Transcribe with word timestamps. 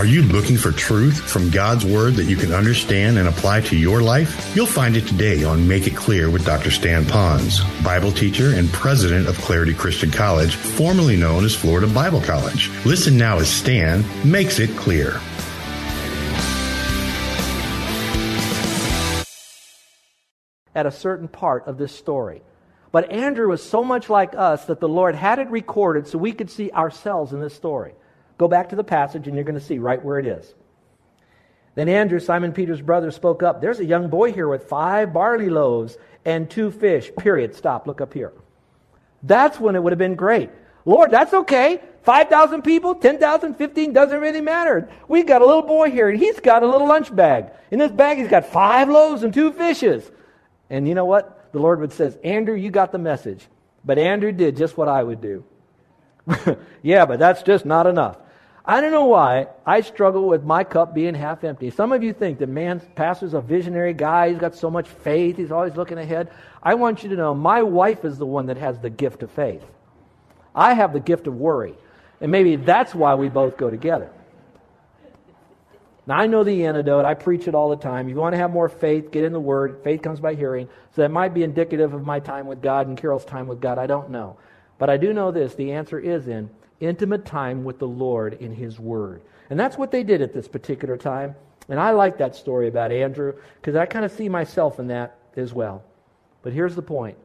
Are 0.00 0.06
you 0.06 0.22
looking 0.22 0.56
for 0.56 0.72
truth 0.72 1.20
from 1.30 1.50
God's 1.50 1.84
Word 1.84 2.14
that 2.14 2.24
you 2.24 2.34
can 2.34 2.54
understand 2.54 3.18
and 3.18 3.28
apply 3.28 3.60
to 3.60 3.76
your 3.76 4.00
life? 4.00 4.56
You'll 4.56 4.64
find 4.64 4.96
it 4.96 5.06
today 5.06 5.44
on 5.44 5.68
Make 5.68 5.86
It 5.86 5.94
Clear 5.94 6.30
with 6.30 6.46
Dr. 6.46 6.70
Stan 6.70 7.04
Ponz, 7.04 7.60
Bible 7.84 8.10
teacher 8.10 8.54
and 8.54 8.72
president 8.72 9.28
of 9.28 9.36
Clarity 9.42 9.74
Christian 9.74 10.10
College, 10.10 10.54
formerly 10.54 11.18
known 11.18 11.44
as 11.44 11.54
Florida 11.54 11.86
Bible 11.86 12.22
College. 12.22 12.70
Listen 12.86 13.18
now 13.18 13.40
as 13.40 13.50
Stan 13.50 14.02
makes 14.24 14.58
it 14.58 14.70
clear. 14.70 15.20
At 20.74 20.86
a 20.86 20.90
certain 20.90 21.28
part 21.28 21.66
of 21.66 21.76
this 21.76 21.94
story. 21.94 22.40
But 22.90 23.10
Andrew 23.10 23.50
was 23.50 23.62
so 23.62 23.84
much 23.84 24.08
like 24.08 24.34
us 24.34 24.64
that 24.64 24.80
the 24.80 24.88
Lord 24.88 25.14
had 25.14 25.38
it 25.38 25.50
recorded 25.50 26.06
so 26.06 26.16
we 26.16 26.32
could 26.32 26.50
see 26.50 26.70
ourselves 26.70 27.34
in 27.34 27.40
this 27.40 27.54
story. 27.54 27.92
Go 28.40 28.48
back 28.48 28.70
to 28.70 28.76
the 28.76 28.82
passage 28.82 29.26
and 29.26 29.36
you're 29.36 29.44
going 29.44 29.60
to 29.60 29.64
see 29.64 29.78
right 29.78 30.02
where 30.02 30.18
it 30.18 30.26
is. 30.26 30.54
Then 31.74 31.90
Andrew, 31.90 32.18
Simon 32.18 32.52
Peter's 32.54 32.80
brother, 32.80 33.10
spoke 33.10 33.42
up. 33.42 33.60
There's 33.60 33.80
a 33.80 33.84
young 33.84 34.08
boy 34.08 34.32
here 34.32 34.48
with 34.48 34.64
five 34.64 35.12
barley 35.12 35.50
loaves 35.50 35.98
and 36.24 36.48
two 36.48 36.70
fish. 36.70 37.10
Period. 37.18 37.54
Stop. 37.54 37.86
Look 37.86 38.00
up 38.00 38.14
here. 38.14 38.32
That's 39.22 39.60
when 39.60 39.76
it 39.76 39.82
would 39.82 39.92
have 39.92 39.98
been 39.98 40.14
great. 40.14 40.48
Lord, 40.86 41.10
that's 41.10 41.34
okay. 41.34 41.82
5,000 42.04 42.62
people, 42.62 42.94
10,000, 42.94 43.56
15, 43.56 43.92
doesn't 43.92 44.18
really 44.18 44.40
matter. 44.40 44.88
We've 45.06 45.26
got 45.26 45.42
a 45.42 45.46
little 45.46 45.60
boy 45.60 45.90
here, 45.90 46.08
and 46.08 46.18
he's 46.18 46.40
got 46.40 46.62
a 46.62 46.66
little 46.66 46.88
lunch 46.88 47.14
bag. 47.14 47.50
In 47.70 47.78
this 47.78 47.92
bag, 47.92 48.16
he's 48.16 48.28
got 48.28 48.46
five 48.46 48.88
loaves 48.88 49.22
and 49.22 49.34
two 49.34 49.52
fishes. 49.52 50.10
And 50.70 50.88
you 50.88 50.94
know 50.94 51.04
what? 51.04 51.52
The 51.52 51.58
Lord 51.58 51.80
would 51.80 51.92
says, 51.92 52.16
Andrew, 52.24 52.54
you 52.54 52.70
got 52.70 52.90
the 52.90 52.98
message. 52.98 53.46
But 53.84 53.98
Andrew 53.98 54.32
did 54.32 54.56
just 54.56 54.78
what 54.78 54.88
I 54.88 55.02
would 55.02 55.20
do. 55.20 55.44
yeah, 56.82 57.04
but 57.04 57.18
that's 57.18 57.42
just 57.42 57.66
not 57.66 57.86
enough. 57.86 58.16
I 58.64 58.80
don't 58.80 58.92
know 58.92 59.06
why 59.06 59.48
I 59.64 59.80
struggle 59.80 60.28
with 60.28 60.44
my 60.44 60.64
cup 60.64 60.94
being 60.94 61.14
half 61.14 61.44
empty. 61.44 61.70
Some 61.70 61.92
of 61.92 62.02
you 62.02 62.12
think 62.12 62.38
that 62.38 62.48
man, 62.48 62.80
pastor's 62.94 63.34
a 63.34 63.40
visionary 63.40 63.94
guy. 63.94 64.30
He's 64.30 64.38
got 64.38 64.54
so 64.54 64.70
much 64.70 64.86
faith. 64.86 65.36
He's 65.38 65.50
always 65.50 65.76
looking 65.76 65.98
ahead. 65.98 66.30
I 66.62 66.74
want 66.74 67.02
you 67.02 67.08
to 67.10 67.16
know 67.16 67.34
my 67.34 67.62
wife 67.62 68.04
is 68.04 68.18
the 68.18 68.26
one 68.26 68.46
that 68.46 68.58
has 68.58 68.78
the 68.78 68.90
gift 68.90 69.22
of 69.22 69.30
faith. 69.30 69.64
I 70.54 70.74
have 70.74 70.92
the 70.92 71.00
gift 71.00 71.26
of 71.26 71.34
worry. 71.36 71.74
And 72.20 72.30
maybe 72.30 72.56
that's 72.56 72.94
why 72.94 73.14
we 73.14 73.30
both 73.30 73.56
go 73.56 73.70
together. 73.70 74.10
Now, 76.06 76.18
I 76.18 76.26
know 76.26 76.44
the 76.44 76.66
antidote. 76.66 77.04
I 77.04 77.14
preach 77.14 77.48
it 77.48 77.54
all 77.54 77.70
the 77.70 77.76
time. 77.76 78.08
If 78.08 78.14
you 78.14 78.20
want 78.20 78.34
to 78.34 78.38
have 78.38 78.50
more 78.50 78.68
faith, 78.68 79.10
get 79.10 79.24
in 79.24 79.32
the 79.32 79.40
Word. 79.40 79.80
Faith 79.84 80.02
comes 80.02 80.20
by 80.20 80.34
hearing. 80.34 80.68
So 80.94 81.02
that 81.02 81.10
might 81.10 81.32
be 81.32 81.44
indicative 81.44 81.94
of 81.94 82.04
my 82.04 82.20
time 82.20 82.46
with 82.46 82.60
God 82.60 82.88
and 82.88 82.96
Carol's 82.96 83.24
time 83.24 83.46
with 83.46 83.60
God. 83.60 83.78
I 83.78 83.86
don't 83.86 84.10
know. 84.10 84.36
But 84.78 84.90
I 84.90 84.96
do 84.96 85.12
know 85.12 85.30
this 85.30 85.54
the 85.54 85.72
answer 85.72 85.98
is 85.98 86.28
in 86.28 86.50
intimate 86.80 87.24
time 87.24 87.64
with 87.64 87.78
the 87.78 87.88
Lord 87.88 88.34
in 88.34 88.52
His 88.54 88.80
Word. 88.80 89.22
And 89.50 89.58
that's 89.58 89.76
what 89.76 89.90
they 89.90 90.02
did 90.02 90.22
at 90.22 90.32
this 90.32 90.48
particular 90.48 90.96
time. 90.96 91.34
And 91.68 91.78
I 91.78 91.90
like 91.90 92.18
that 92.18 92.34
story 92.34 92.68
about 92.68 92.90
Andrew 92.90 93.34
because 93.60 93.76
I 93.76 93.86
kind 93.86 94.04
of 94.04 94.12
see 94.12 94.28
myself 94.28 94.80
in 94.80 94.88
that 94.88 95.18
as 95.36 95.52
well. 95.52 95.84
But 96.42 96.52
here's 96.52 96.74
the 96.74 96.82
point 96.82 97.16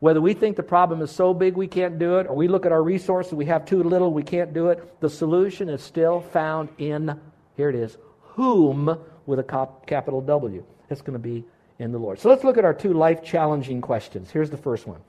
whether 0.00 0.20
we 0.20 0.32
think 0.32 0.56
the 0.56 0.62
problem 0.62 1.02
is 1.02 1.10
so 1.10 1.34
big 1.34 1.56
we 1.56 1.68
can't 1.68 1.98
do 1.98 2.18
it, 2.18 2.26
or 2.26 2.34
we 2.34 2.48
look 2.48 2.64
at 2.64 2.72
our 2.72 2.82
resources, 2.82 3.34
we 3.34 3.44
have 3.44 3.66
too 3.66 3.82
little, 3.82 4.12
we 4.12 4.22
can't 4.22 4.54
do 4.54 4.68
it, 4.68 4.98
the 5.00 5.10
solution 5.10 5.68
is 5.68 5.82
still 5.82 6.22
found 6.22 6.70
in, 6.78 7.20
here 7.56 7.68
it 7.68 7.74
is, 7.74 7.98
whom 8.20 8.98
with 9.26 9.38
a 9.38 9.68
capital 9.86 10.22
W. 10.22 10.64
It's 10.88 11.02
going 11.02 11.12
to 11.12 11.18
be 11.18 11.44
in 11.78 11.92
the 11.92 11.98
Lord. 11.98 12.18
So 12.18 12.30
let's 12.30 12.44
look 12.44 12.56
at 12.56 12.64
our 12.64 12.72
two 12.72 12.94
life 12.94 13.22
challenging 13.22 13.82
questions. 13.82 14.30
Here's 14.30 14.50
the 14.50 14.56
first 14.56 14.86
one 14.86 15.00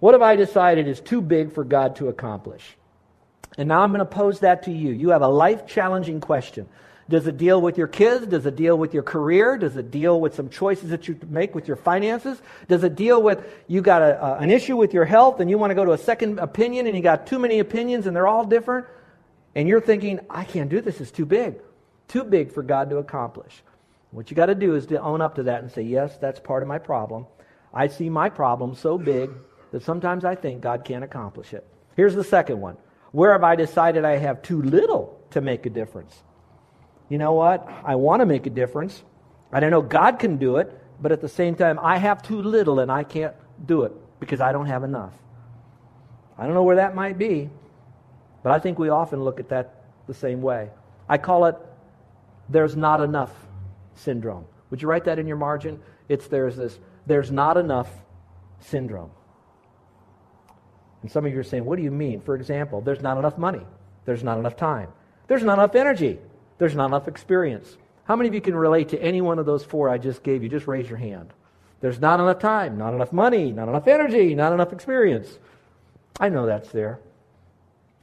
What 0.00 0.14
have 0.14 0.22
I 0.22 0.34
decided 0.34 0.88
is 0.88 1.00
too 1.00 1.20
big 1.20 1.52
for 1.52 1.62
God 1.62 1.94
to 1.96 2.08
accomplish? 2.08 2.76
And 3.60 3.68
now 3.68 3.82
I'm 3.82 3.90
going 3.90 3.98
to 3.98 4.06
pose 4.06 4.40
that 4.40 4.62
to 4.62 4.72
you. 4.72 4.90
You 4.90 5.10
have 5.10 5.20
a 5.20 5.28
life 5.28 5.66
challenging 5.66 6.18
question. 6.18 6.66
Does 7.10 7.26
it 7.26 7.36
deal 7.36 7.60
with 7.60 7.76
your 7.76 7.88
kids? 7.88 8.26
Does 8.26 8.46
it 8.46 8.56
deal 8.56 8.78
with 8.78 8.94
your 8.94 9.02
career? 9.02 9.58
Does 9.58 9.76
it 9.76 9.90
deal 9.90 10.18
with 10.18 10.34
some 10.34 10.48
choices 10.48 10.88
that 10.88 11.06
you 11.06 11.18
make 11.28 11.54
with 11.54 11.68
your 11.68 11.76
finances? 11.76 12.40
Does 12.68 12.84
it 12.84 12.94
deal 12.94 13.22
with 13.22 13.44
you 13.66 13.82
got 13.82 14.00
a, 14.00 14.24
uh, 14.24 14.38
an 14.40 14.50
issue 14.50 14.78
with 14.78 14.94
your 14.94 15.04
health 15.04 15.40
and 15.40 15.50
you 15.50 15.58
want 15.58 15.72
to 15.72 15.74
go 15.74 15.84
to 15.84 15.92
a 15.92 15.98
second 15.98 16.38
opinion 16.38 16.86
and 16.86 16.96
you 16.96 17.02
got 17.02 17.26
too 17.26 17.38
many 17.38 17.58
opinions 17.58 18.06
and 18.06 18.16
they're 18.16 18.26
all 18.26 18.46
different? 18.46 18.86
And 19.54 19.68
you're 19.68 19.82
thinking, 19.82 20.20
I 20.30 20.44
can't 20.44 20.70
do 20.70 20.80
this, 20.80 20.98
it's 20.98 21.10
too 21.10 21.26
big. 21.26 21.56
Too 22.08 22.24
big 22.24 22.52
for 22.52 22.62
God 22.62 22.88
to 22.88 22.96
accomplish. 22.96 23.62
What 24.10 24.30
you 24.30 24.36
got 24.36 24.46
to 24.46 24.54
do 24.54 24.74
is 24.74 24.86
to 24.86 25.02
own 25.02 25.20
up 25.20 25.34
to 25.34 25.42
that 25.42 25.62
and 25.62 25.70
say, 25.70 25.82
Yes, 25.82 26.16
that's 26.16 26.40
part 26.40 26.62
of 26.62 26.68
my 26.68 26.78
problem. 26.78 27.26
I 27.74 27.88
see 27.88 28.08
my 28.08 28.30
problem 28.30 28.74
so 28.74 28.96
big 28.96 29.28
that 29.72 29.82
sometimes 29.82 30.24
I 30.24 30.34
think 30.34 30.62
God 30.62 30.82
can't 30.82 31.04
accomplish 31.04 31.52
it. 31.52 31.66
Here's 31.94 32.14
the 32.14 32.24
second 32.24 32.58
one 32.58 32.78
where 33.12 33.32
have 33.32 33.44
I 33.44 33.56
decided 33.56 34.04
I 34.04 34.16
have 34.16 34.42
too 34.42 34.62
little 34.62 35.20
to 35.30 35.40
make 35.40 35.66
a 35.66 35.70
difference? 35.70 36.14
You 37.08 37.18
know 37.18 37.32
what? 37.32 37.68
I 37.84 37.96
want 37.96 38.20
to 38.20 38.26
make 38.26 38.46
a 38.46 38.50
difference. 38.50 39.02
I 39.52 39.60
don't 39.60 39.70
know 39.70 39.82
God 39.82 40.18
can 40.18 40.36
do 40.36 40.56
it, 40.56 40.76
but 41.00 41.12
at 41.12 41.20
the 41.20 41.28
same 41.28 41.54
time, 41.54 41.78
I 41.82 41.98
have 41.98 42.22
too 42.22 42.40
little 42.40 42.78
and 42.80 42.90
I 42.90 43.02
can't 43.02 43.34
do 43.64 43.82
it 43.82 43.92
because 44.20 44.40
I 44.40 44.52
don't 44.52 44.66
have 44.66 44.84
enough. 44.84 45.12
I 46.38 46.44
don't 46.44 46.54
know 46.54 46.62
where 46.62 46.76
that 46.76 46.94
might 46.94 47.18
be, 47.18 47.50
but 48.42 48.52
I 48.52 48.58
think 48.58 48.78
we 48.78 48.88
often 48.88 49.22
look 49.22 49.40
at 49.40 49.48
that 49.48 49.84
the 50.06 50.14
same 50.14 50.40
way. 50.40 50.70
I 51.08 51.18
call 51.18 51.46
it 51.46 51.56
there's 52.48 52.76
not 52.76 53.00
enough 53.00 53.32
syndrome. 53.94 54.46
Would 54.70 54.82
you 54.82 54.88
write 54.88 55.04
that 55.04 55.18
in 55.18 55.26
your 55.26 55.36
margin? 55.36 55.80
It's 56.08 56.28
there's 56.28 56.56
this 56.56 56.78
there's 57.06 57.30
not 57.30 57.56
enough 57.56 57.90
syndrome. 58.60 59.10
And 61.02 61.10
some 61.10 61.24
of 61.24 61.32
you 61.32 61.38
are 61.38 61.44
saying, 61.44 61.64
what 61.64 61.76
do 61.76 61.82
you 61.82 61.90
mean? 61.90 62.20
For 62.20 62.34
example, 62.34 62.80
there's 62.80 63.00
not 63.00 63.18
enough 63.18 63.38
money. 63.38 63.62
There's 64.04 64.22
not 64.22 64.38
enough 64.38 64.56
time. 64.56 64.88
There's 65.28 65.42
not 65.42 65.58
enough 65.58 65.74
energy. 65.74 66.18
There's 66.58 66.74
not 66.74 66.86
enough 66.86 67.08
experience. 67.08 67.76
How 68.04 68.16
many 68.16 68.28
of 68.28 68.34
you 68.34 68.40
can 68.40 68.54
relate 68.54 68.90
to 68.90 69.00
any 69.00 69.20
one 69.20 69.38
of 69.38 69.46
those 69.46 69.64
four 69.64 69.88
I 69.88 69.98
just 69.98 70.22
gave 70.22 70.42
you? 70.42 70.48
Just 70.48 70.66
raise 70.66 70.88
your 70.88 70.98
hand. 70.98 71.32
There's 71.80 72.00
not 72.00 72.20
enough 72.20 72.40
time, 72.40 72.76
not 72.76 72.92
enough 72.92 73.12
money, 73.12 73.52
not 73.52 73.68
enough 73.68 73.88
energy, 73.88 74.34
not 74.34 74.52
enough 74.52 74.72
experience. 74.72 75.38
I 76.18 76.28
know 76.28 76.46
that's 76.46 76.70
there. 76.70 77.00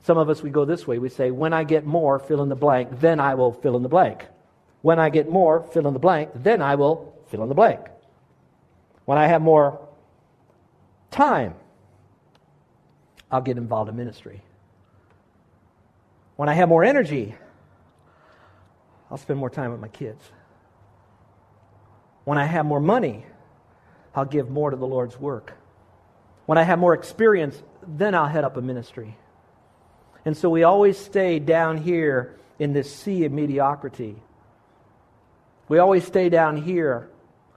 Some 0.03 0.17
of 0.17 0.29
us, 0.29 0.41
we 0.41 0.49
go 0.49 0.65
this 0.65 0.87
way. 0.87 0.97
We 0.97 1.09
say, 1.09 1.31
when 1.31 1.53
I 1.53 1.63
get 1.63 1.85
more, 1.85 2.17
fill 2.17 2.41
in 2.41 2.49
the 2.49 2.55
blank, 2.55 2.99
then 2.99 3.19
I 3.19 3.35
will 3.35 3.51
fill 3.51 3.75
in 3.75 3.83
the 3.83 3.89
blank. 3.89 4.25
When 4.81 4.99
I 4.99 5.09
get 5.09 5.29
more, 5.29 5.61
fill 5.73 5.87
in 5.87 5.93
the 5.93 5.99
blank, 5.99 6.31
then 6.33 6.61
I 6.61 6.75
will 6.75 7.13
fill 7.27 7.43
in 7.43 7.49
the 7.49 7.55
blank. 7.55 7.81
When 9.05 9.17
I 9.17 9.27
have 9.27 9.41
more 9.41 9.85
time, 11.11 11.55
I'll 13.31 13.41
get 13.41 13.57
involved 13.57 13.89
in 13.89 13.95
ministry. 13.95 14.41
When 16.35 16.49
I 16.49 16.53
have 16.53 16.69
more 16.69 16.83
energy, 16.83 17.35
I'll 19.09 19.17
spend 19.17 19.39
more 19.39 19.49
time 19.49 19.71
with 19.71 19.81
my 19.81 19.87
kids. 19.87 20.23
When 22.23 22.37
I 22.37 22.45
have 22.45 22.65
more 22.65 22.79
money, 22.79 23.25
I'll 24.13 24.25
give 24.25 24.49
more 24.49 24.69
to 24.69 24.77
the 24.77 24.85
Lord's 24.85 25.19
work. 25.19 25.53
When 26.45 26.57
I 26.57 26.63
have 26.63 26.79
more 26.79 26.93
experience, 26.93 27.61
then 27.87 28.15
I'll 28.15 28.27
head 28.27 28.43
up 28.43 28.57
a 28.57 28.61
ministry. 28.61 29.17
And 30.25 30.35
so 30.35 30.49
we 30.49 30.63
always 30.63 30.97
stay 30.97 31.39
down 31.39 31.77
here 31.77 32.37
in 32.59 32.73
this 32.73 32.93
sea 32.93 33.25
of 33.25 33.31
mediocrity. 33.31 34.15
We 35.69 35.79
always 35.79 36.05
stay 36.05 36.29
down 36.29 36.61
here 36.61 37.09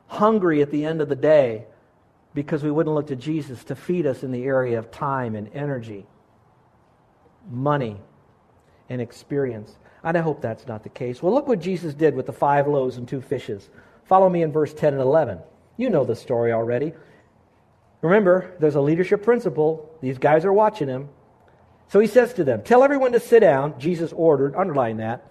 hungry 0.06 0.62
at 0.62 0.70
the 0.70 0.84
end 0.84 1.00
of 1.00 1.08
the 1.08 1.16
day 1.16 1.66
because 2.34 2.62
we 2.62 2.70
wouldn't 2.70 2.94
look 2.94 3.08
to 3.08 3.16
Jesus 3.16 3.64
to 3.64 3.74
feed 3.74 4.06
us 4.06 4.22
in 4.22 4.30
the 4.30 4.44
area 4.44 4.78
of 4.78 4.90
time 4.90 5.34
and 5.34 5.50
energy, 5.54 6.06
money, 7.50 8.00
and 8.88 9.00
experience. 9.00 9.76
And 10.02 10.16
I 10.16 10.20
hope 10.20 10.40
that's 10.40 10.66
not 10.66 10.82
the 10.82 10.88
case. 10.88 11.22
Well, 11.22 11.34
look 11.34 11.48
what 11.48 11.60
Jesus 11.60 11.94
did 11.94 12.14
with 12.14 12.26
the 12.26 12.32
five 12.32 12.66
loaves 12.66 12.96
and 12.96 13.06
two 13.06 13.20
fishes. 13.20 13.68
Follow 14.04 14.28
me 14.28 14.42
in 14.42 14.52
verse 14.52 14.72
10 14.72 14.94
and 14.94 15.02
11. 15.02 15.38
You 15.76 15.90
know 15.90 16.04
the 16.04 16.16
story 16.16 16.52
already. 16.52 16.92
Remember, 18.02 18.54
there's 18.60 18.76
a 18.76 18.80
leadership 18.80 19.22
principle. 19.22 19.94
These 20.00 20.18
guys 20.18 20.44
are 20.44 20.52
watching 20.52 20.88
him. 20.88 21.08
So 21.88 22.00
he 22.00 22.06
says 22.06 22.34
to 22.34 22.44
them, 22.44 22.62
Tell 22.62 22.82
everyone 22.82 23.12
to 23.12 23.20
sit 23.20 23.40
down. 23.40 23.78
Jesus 23.78 24.12
ordered, 24.12 24.54
underline 24.54 24.98
that. 24.98 25.26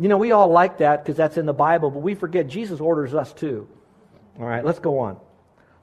You 0.00 0.08
know, 0.08 0.16
we 0.16 0.32
all 0.32 0.48
like 0.48 0.78
that 0.78 1.04
because 1.04 1.16
that's 1.16 1.36
in 1.36 1.46
the 1.46 1.52
Bible, 1.52 1.90
but 1.90 2.00
we 2.00 2.14
forget 2.14 2.46
Jesus 2.46 2.80
orders 2.80 3.14
us 3.14 3.32
too. 3.32 3.68
All 4.38 4.46
right, 4.46 4.64
let's 4.64 4.78
go 4.78 5.00
on. 5.00 5.18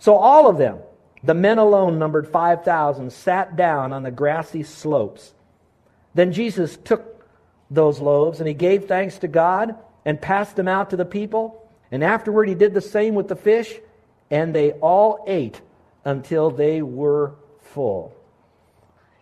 So 0.06 0.18
all 0.18 0.48
of 0.48 0.60
them, 0.60 0.78
The 1.24 1.34
men 1.34 1.57
alone 1.57 1.98
numbered 1.98 2.28
5,000, 2.28 3.12
sat 3.12 3.56
down 3.56 3.92
on 3.92 4.04
the 4.04 4.12
grassy 4.12 4.62
slopes. 4.62 5.34
Then 6.13 6.31
Jesus 6.31 6.78
took 6.78 7.28
those 7.72 8.00
loaves 8.00 8.38
and 8.38 8.48
he 8.48 8.54
gave 8.54 8.86
thanks 8.86 9.18
to 9.19 9.28
God 9.28 9.74
and 10.06 10.22
passed 10.22 10.56
them 10.56 10.68
out 10.68 10.92
to 10.92 10.96
the 10.96 11.06
people. 11.06 11.68
And 11.90 12.04
afterward, 12.04 12.48
he 12.48 12.54
did 12.54 12.75
the 12.75 12.81
same 12.81 13.16
with 13.16 13.28
the 13.28 13.36
fish, 13.36 13.74
and 14.30 14.54
they 14.54 14.74
all 14.74 15.24
ate 15.25 15.60
until 16.04 16.51
they 16.51 16.84
were 16.84 17.34
full. 17.74 18.13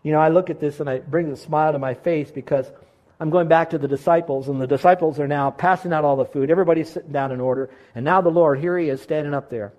You 0.03 0.11
know, 0.11 0.19
I 0.19 0.27
look 0.27 0.49
at 0.49 0.59
this 0.59 0.81
and 0.81 0.89
I 0.89 0.99
bring 0.99 1.31
a 1.31 1.37
smile 1.37 1.71
to 1.71 1.79
my 1.79 1.93
face 1.93 2.29
because 2.29 2.69
I'm 3.21 3.29
going 3.29 3.47
back 3.47 3.69
to 3.69 3.77
the 3.77 3.87
disciples, 3.87 4.49
and 4.49 4.59
the 4.59 4.67
disciples 4.67 5.17
are 5.21 5.29
now 5.29 5.51
passing 5.51 5.93
out 5.93 6.03
all 6.03 6.17
the 6.17 6.25
food. 6.25 6.51
Everybody's 6.51 6.89
sitting 6.89 7.13
down 7.13 7.31
in 7.31 7.39
order. 7.39 7.69
And 7.95 8.03
now 8.03 8.19
the 8.19 8.27
Lord, 8.27 8.59
here 8.59 8.77
he 8.77 8.89
is 8.89 9.01
standing 9.01 9.33
up 9.33 9.49
there. 9.49 9.71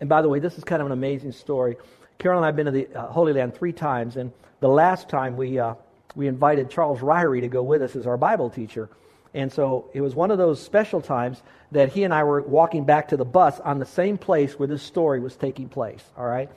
And 0.00 0.08
by 0.08 0.22
the 0.22 0.28
way, 0.28 0.38
this 0.38 0.58
is 0.58 0.64
kind 0.64 0.80
of 0.80 0.86
an 0.86 0.92
amazing 0.92 1.32
story. 1.32 1.76
Carol 2.18 2.38
and 2.38 2.44
I 2.44 2.48
have 2.48 2.56
been 2.56 2.66
to 2.66 2.72
the 2.72 2.88
uh, 2.94 3.06
Holy 3.06 3.32
Land 3.32 3.54
three 3.54 3.72
times, 3.72 4.16
and 4.16 4.32
the 4.60 4.68
last 4.68 5.08
time 5.08 5.36
we, 5.36 5.58
uh, 5.58 5.74
we 6.14 6.26
invited 6.26 6.70
Charles 6.70 7.00
Ryrie 7.00 7.40
to 7.40 7.48
go 7.48 7.62
with 7.62 7.82
us 7.82 7.96
as 7.96 8.06
our 8.06 8.16
Bible 8.16 8.50
teacher. 8.50 8.88
And 9.32 9.52
so 9.52 9.88
it 9.94 10.00
was 10.00 10.14
one 10.14 10.30
of 10.30 10.38
those 10.38 10.60
special 10.60 11.00
times 11.00 11.42
that 11.72 11.90
he 11.90 12.02
and 12.02 12.12
I 12.12 12.24
were 12.24 12.42
walking 12.42 12.84
back 12.84 13.08
to 13.08 13.16
the 13.16 13.24
bus 13.24 13.60
on 13.60 13.78
the 13.78 13.86
same 13.86 14.18
place 14.18 14.58
where 14.58 14.66
this 14.66 14.82
story 14.82 15.20
was 15.20 15.36
taking 15.36 15.68
place, 15.68 16.02
all 16.16 16.26
right? 16.26 16.50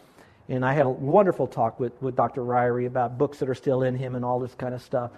And 0.50 0.66
I 0.66 0.74
had 0.74 0.86
a 0.86 0.90
wonderful 0.90 1.48
talk 1.48 1.80
with, 1.80 2.02
with 2.02 2.16
Dr. 2.16 2.42
Ryrie 2.42 2.88
about 2.88 3.18
books 3.18 3.40
that 3.40 3.50
are 3.50 3.56
still 3.56 3.84
in 3.84 3.96
him 3.96 4.16
and 4.16 4.26
all 4.26 4.40
this 4.40 4.56
kind 4.56 4.74
of 4.74 4.82
stuff. 4.82 5.12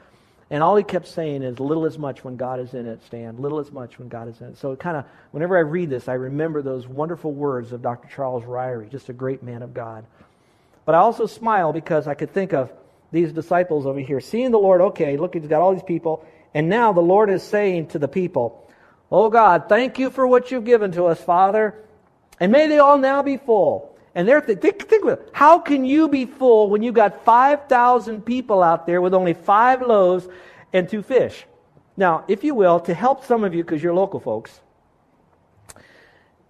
And 0.51 0.61
all 0.61 0.75
he 0.75 0.83
kept 0.83 1.07
saying 1.07 1.41
is, 1.41 1.59
little 1.59 1.85
as 1.85 1.97
much 1.97 2.23
when 2.23 2.35
God 2.35 2.59
is 2.59 2.73
in 2.73 2.85
it, 2.85 3.03
Stan. 3.05 3.41
Little 3.41 3.59
as 3.59 3.71
much 3.71 3.97
when 3.97 4.09
God 4.09 4.27
is 4.27 4.39
in 4.41 4.47
it. 4.47 4.57
So 4.57 4.73
it 4.73 4.79
kind 4.79 4.95
of, 4.95 5.05
whenever 5.31 5.57
I 5.57 5.61
read 5.61 5.89
this, 5.89 6.07
I 6.07 6.13
remember 6.13 6.61
those 6.61 6.87
wonderful 6.87 7.33
words 7.33 7.71
of 7.71 7.81
Dr. 7.81 8.07
Charles 8.15 8.43
Ryrie, 8.43 8.91
just 8.91 9.09
a 9.09 9.13
great 9.13 9.41
man 9.41 9.63
of 9.63 9.73
God. 9.73 10.05
But 10.85 10.93
I 10.93 10.99
also 10.99 11.25
smile 11.25 11.73
because 11.73 12.07
I 12.07 12.13
could 12.13 12.31
think 12.31 12.53
of 12.53 12.71
these 13.11 13.33
disciples 13.33 13.87
over 13.87 13.99
here, 13.99 14.19
seeing 14.19 14.51
the 14.51 14.59
Lord, 14.59 14.81
okay, 14.81 15.17
look, 15.17 15.33
he's 15.33 15.47
got 15.47 15.61
all 15.61 15.73
these 15.73 15.83
people. 15.83 16.25
And 16.53 16.69
now 16.69 16.93
the 16.93 17.01
Lord 17.01 17.29
is 17.29 17.41
saying 17.41 17.87
to 17.87 17.99
the 17.99 18.07
people, 18.07 18.61
Oh 19.11 19.29
God, 19.29 19.65
thank 19.69 19.99
you 19.99 20.09
for 20.09 20.25
what 20.25 20.51
you've 20.51 20.65
given 20.65 20.91
to 20.93 21.05
us, 21.05 21.21
Father. 21.21 21.75
And 22.39 22.51
may 22.51 22.67
they 22.67 22.79
all 22.79 22.97
now 22.97 23.23
be 23.23 23.37
full. 23.37 23.94
And 24.15 24.25
they're 24.25 24.41
th- 24.41 24.59
think, 24.59 24.87
think 24.87 25.05
it. 25.05 25.29
How 25.33 25.59
can 25.59 25.83
you 25.83 26.07
be 26.07 26.25
full 26.25 26.69
when 26.69 26.81
you've 26.81 26.95
got 26.95 27.25
5,000 27.25 28.25
people 28.25 28.63
out 28.63 28.87
there 28.87 29.01
with 29.01 29.13
only 29.13 29.33
five 29.33 29.81
loaves 29.81 30.27
and 30.71 30.87
two 30.87 31.03
fish? 31.03 31.45
Now, 31.97 32.23
if 32.29 32.43
you 32.43 32.55
will, 32.55 32.79
to 32.81 32.93
help 32.93 33.25
some 33.25 33.43
of 33.43 33.53
you, 33.53 33.63
because 33.63 33.83
you're 33.83 33.93
local 33.93 34.21
folks, 34.21 34.61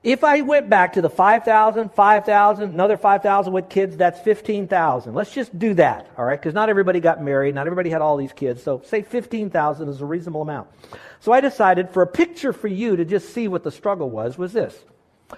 if 0.04 0.24
I 0.24 0.42
went 0.42 0.70
back 0.70 0.94
to 0.94 1.02
the 1.02 1.10
5,000, 1.10 1.92
5,000, 1.92 2.70
another 2.70 2.96
5,000 2.96 3.52
with 3.52 3.70
kids, 3.70 3.98
that's 3.98 4.20
15,000. 4.20 5.16
Let's 5.16 5.32
just 5.32 5.58
do 5.58 5.74
that, 5.74 6.08
all 6.16 6.26
right? 6.26 6.40
Because 6.40 6.54
not 6.54 6.70
everybody 6.70 7.00
got 7.00 7.24
married, 7.24 7.56
not 7.56 7.66
everybody 7.66 7.90
had 7.90 8.02
all 8.02 8.16
these 8.16 8.32
kids. 8.32 8.62
So 8.62 8.84
say 8.86 9.02
15,000 9.02 9.90
is 9.90 10.02
a 10.02 10.06
reasonable 10.06 10.44
amount. 10.44 10.68
So 11.22 11.32
I 11.32 11.42
decided 11.42 11.90
for 11.90 12.04
a 12.04 12.08
picture 12.08 12.54
for 12.54 12.68
you 12.68 12.96
to 12.98 13.04
just 13.04 13.34
see 13.34 13.48
what 13.48 13.64
the 13.64 13.72
struggle 13.72 14.12
was, 14.12 14.38
was 14.38 14.54
this. 14.54 14.76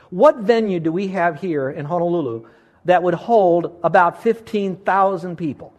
What 0.09 0.37
venue 0.37 0.79
do 0.79 0.91
we 0.91 1.07
have 1.09 1.39
here 1.39 1.69
in 1.69 1.85
Honolulu 1.85 2.47
that 2.85 3.03
would 3.03 3.13
hold 3.13 3.79
about 3.83 4.23
15,000 4.23 5.35
people? 5.35 5.73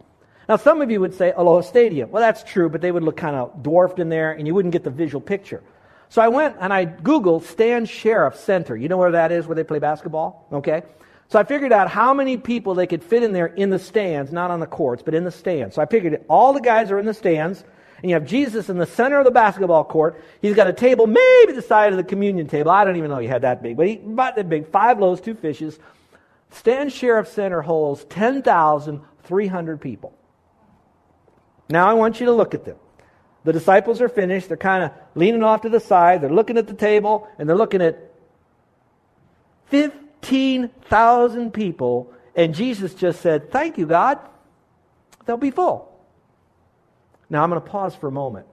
Now, 0.47 0.55
some 0.55 0.81
of 0.81 0.89
you 0.89 0.99
would 0.99 1.13
say 1.13 1.31
Aloha 1.31 1.61
Stadium. 1.61 2.09
Well, 2.09 2.21
that's 2.21 2.43
true, 2.43 2.69
but 2.69 2.81
they 2.81 2.91
would 2.91 3.03
look 3.03 3.17
kind 3.17 3.35
of 3.35 3.61
dwarfed 3.61 3.99
in 3.99 4.09
there 4.09 4.31
and 4.31 4.47
you 4.47 4.55
wouldn't 4.55 4.71
get 4.71 4.83
the 4.83 4.89
visual 4.89 5.21
picture. 5.21 5.61
So 6.09 6.23
I 6.23 6.27
went 6.27 6.55
and 6.59 6.73
I 6.73 6.87
Googled 6.87 7.43
Stan 7.43 7.85
Sheriff 7.85 8.35
Center. 8.35 8.75
You 8.75 8.89
know 8.89 8.97
where 8.97 9.11
that 9.11 9.31
is, 9.31 9.45
where 9.45 9.55
they 9.55 9.63
play 9.63 9.77
basketball? 9.77 10.47
Okay. 10.51 10.81
So 11.27 11.37
I 11.37 11.43
figured 11.43 11.71
out 11.71 11.87
how 11.87 12.15
many 12.15 12.37
people 12.37 12.73
they 12.73 12.87
could 12.87 13.03
fit 13.03 13.21
in 13.21 13.31
there 13.31 13.45
in 13.45 13.69
the 13.69 13.77
stands, 13.77 14.31
not 14.31 14.49
on 14.49 14.59
the 14.59 14.65
courts, 14.65 15.03
but 15.03 15.13
in 15.13 15.23
the 15.23 15.31
stands. 15.31 15.75
So 15.75 15.81
I 15.83 15.85
figured 15.85 16.25
all 16.27 16.53
the 16.53 16.61
guys 16.61 16.89
are 16.89 16.97
in 16.97 17.05
the 17.05 17.13
stands 17.13 17.63
and 18.01 18.09
you 18.09 18.15
have 18.15 18.25
Jesus 18.25 18.69
in 18.69 18.77
the 18.77 18.85
center 18.85 19.19
of 19.19 19.25
the 19.25 19.31
basketball 19.31 19.83
court. 19.83 20.23
He's 20.41 20.55
got 20.55 20.67
a 20.67 20.73
table 20.73 21.07
maybe 21.07 21.53
the 21.53 21.61
size 21.61 21.91
of 21.91 21.97
the 21.97 22.03
communion 22.03 22.47
table. 22.47 22.71
I 22.71 22.85
don't 22.85 22.95
even 22.95 23.09
know 23.09 23.17
he 23.17 23.27
had 23.27 23.41
that 23.41 23.61
big, 23.61 23.77
but 23.77 23.87
he 23.87 23.95
about 23.95 24.35
that 24.35 24.49
big. 24.49 24.67
Five 24.67 24.99
loaves, 24.99 25.21
two 25.21 25.35
fishes. 25.35 25.79
Stan 26.51 26.89
Sheriff 26.89 27.27
Center 27.27 27.61
holds 27.61 28.05
10,300 28.05 29.81
people. 29.81 30.13
Now 31.69 31.87
I 31.87 31.93
want 31.93 32.19
you 32.19 32.25
to 32.27 32.31
look 32.31 32.53
at 32.53 32.65
them. 32.65 32.77
The 33.43 33.53
disciples 33.53 34.01
are 34.01 34.09
finished. 34.09 34.47
They're 34.47 34.57
kind 34.57 34.83
of 34.83 34.91
leaning 35.15 35.43
off 35.43 35.61
to 35.61 35.69
the 35.69 35.79
side. 35.79 36.21
They're 36.21 36.29
looking 36.29 36.57
at 36.57 36.67
the 36.67 36.73
table, 36.73 37.27
and 37.37 37.47
they're 37.47 37.55
looking 37.55 37.81
at 37.81 38.11
15,000 39.67 41.53
people. 41.53 42.11
And 42.35 42.53
Jesus 42.53 42.93
just 42.93 43.21
said, 43.21 43.51
Thank 43.51 43.77
you, 43.77 43.85
God. 43.85 44.19
They'll 45.25 45.37
be 45.37 45.51
full. 45.51 45.88
Now, 47.29 47.43
I'm 47.43 47.49
going 47.49 47.61
to 47.61 47.67
pause 47.67 47.95
for 47.95 48.07
a 48.07 48.11
moment. 48.11 48.47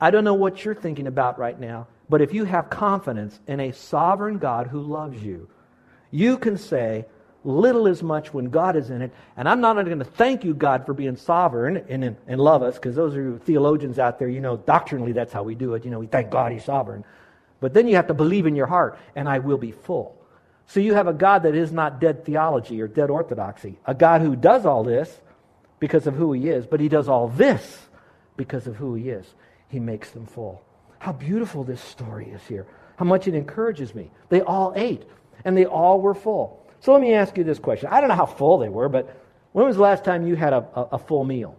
I 0.00 0.10
don't 0.10 0.24
know 0.24 0.34
what 0.34 0.64
you're 0.64 0.74
thinking 0.74 1.06
about 1.06 1.38
right 1.38 1.58
now, 1.58 1.86
but 2.08 2.20
if 2.20 2.34
you 2.34 2.44
have 2.44 2.70
confidence 2.70 3.38
in 3.46 3.60
a 3.60 3.72
sovereign 3.72 4.38
God 4.38 4.66
who 4.66 4.80
loves 4.80 5.22
you, 5.22 5.48
you 6.10 6.38
can 6.38 6.56
say, 6.58 7.06
little 7.44 7.86
is 7.86 8.02
much 8.02 8.32
when 8.32 8.50
God 8.50 8.76
is 8.76 8.90
in 8.90 9.02
it. 9.02 9.12
And 9.36 9.48
I'm 9.48 9.60
not 9.60 9.76
only 9.76 9.90
going 9.90 9.98
to 9.98 10.04
thank 10.04 10.44
you, 10.44 10.54
God, 10.54 10.86
for 10.86 10.94
being 10.94 11.16
sovereign 11.16 11.84
and, 11.88 12.16
and 12.26 12.40
love 12.40 12.62
us, 12.62 12.74
because 12.74 12.94
those 12.94 13.16
are 13.16 13.38
theologians 13.38 13.98
out 13.98 14.18
there, 14.18 14.28
you 14.28 14.40
know, 14.40 14.56
doctrinally 14.56 15.12
that's 15.12 15.32
how 15.32 15.42
we 15.42 15.54
do 15.54 15.74
it. 15.74 15.84
You 15.84 15.90
know, 15.90 15.98
we 15.98 16.06
thank 16.06 16.30
God 16.30 16.52
he's 16.52 16.64
sovereign. 16.64 17.04
But 17.60 17.74
then 17.74 17.86
you 17.86 17.96
have 17.96 18.08
to 18.08 18.14
believe 18.14 18.46
in 18.46 18.56
your 18.56 18.66
heart, 18.66 18.98
and 19.16 19.28
I 19.28 19.38
will 19.38 19.58
be 19.58 19.72
full. 19.72 20.16
So 20.66 20.80
you 20.80 20.94
have 20.94 21.06
a 21.06 21.12
God 21.12 21.42
that 21.42 21.54
is 21.54 21.72
not 21.72 22.00
dead 22.00 22.24
theology 22.24 22.80
or 22.80 22.88
dead 22.88 23.10
orthodoxy, 23.10 23.78
a 23.84 23.94
God 23.94 24.20
who 24.20 24.36
does 24.36 24.66
all 24.66 24.84
this 24.84 25.20
because 25.80 26.06
of 26.06 26.14
who 26.14 26.32
he 26.32 26.48
is, 26.48 26.66
but 26.66 26.80
he 26.80 26.88
does 26.88 27.08
all 27.08 27.28
this 27.28 27.78
because 28.36 28.66
of 28.66 28.76
who 28.76 28.94
he 28.94 29.10
is. 29.10 29.34
He 29.68 29.80
makes 29.80 30.10
them 30.10 30.26
full. 30.26 30.62
How 30.98 31.12
beautiful 31.12 31.64
this 31.64 31.80
story 31.80 32.28
is 32.30 32.42
here. 32.46 32.66
How 32.96 33.04
much 33.04 33.26
it 33.26 33.34
encourages 33.34 33.94
me. 33.94 34.10
They 34.28 34.42
all 34.42 34.72
ate, 34.76 35.04
and 35.44 35.56
they 35.56 35.66
all 35.66 36.00
were 36.00 36.14
full. 36.14 36.64
So 36.80 36.92
let 36.92 37.00
me 37.00 37.14
ask 37.14 37.36
you 37.36 37.44
this 37.44 37.58
question. 37.58 37.88
I 37.90 38.00
don't 38.00 38.08
know 38.08 38.14
how 38.14 38.26
full 38.26 38.58
they 38.58 38.68
were, 38.68 38.88
but 38.88 39.16
when 39.52 39.66
was 39.66 39.76
the 39.76 39.82
last 39.82 40.04
time 40.04 40.26
you 40.26 40.36
had 40.36 40.52
a, 40.52 40.66
a, 40.74 40.82
a 40.92 40.98
full 40.98 41.24
meal? 41.24 41.56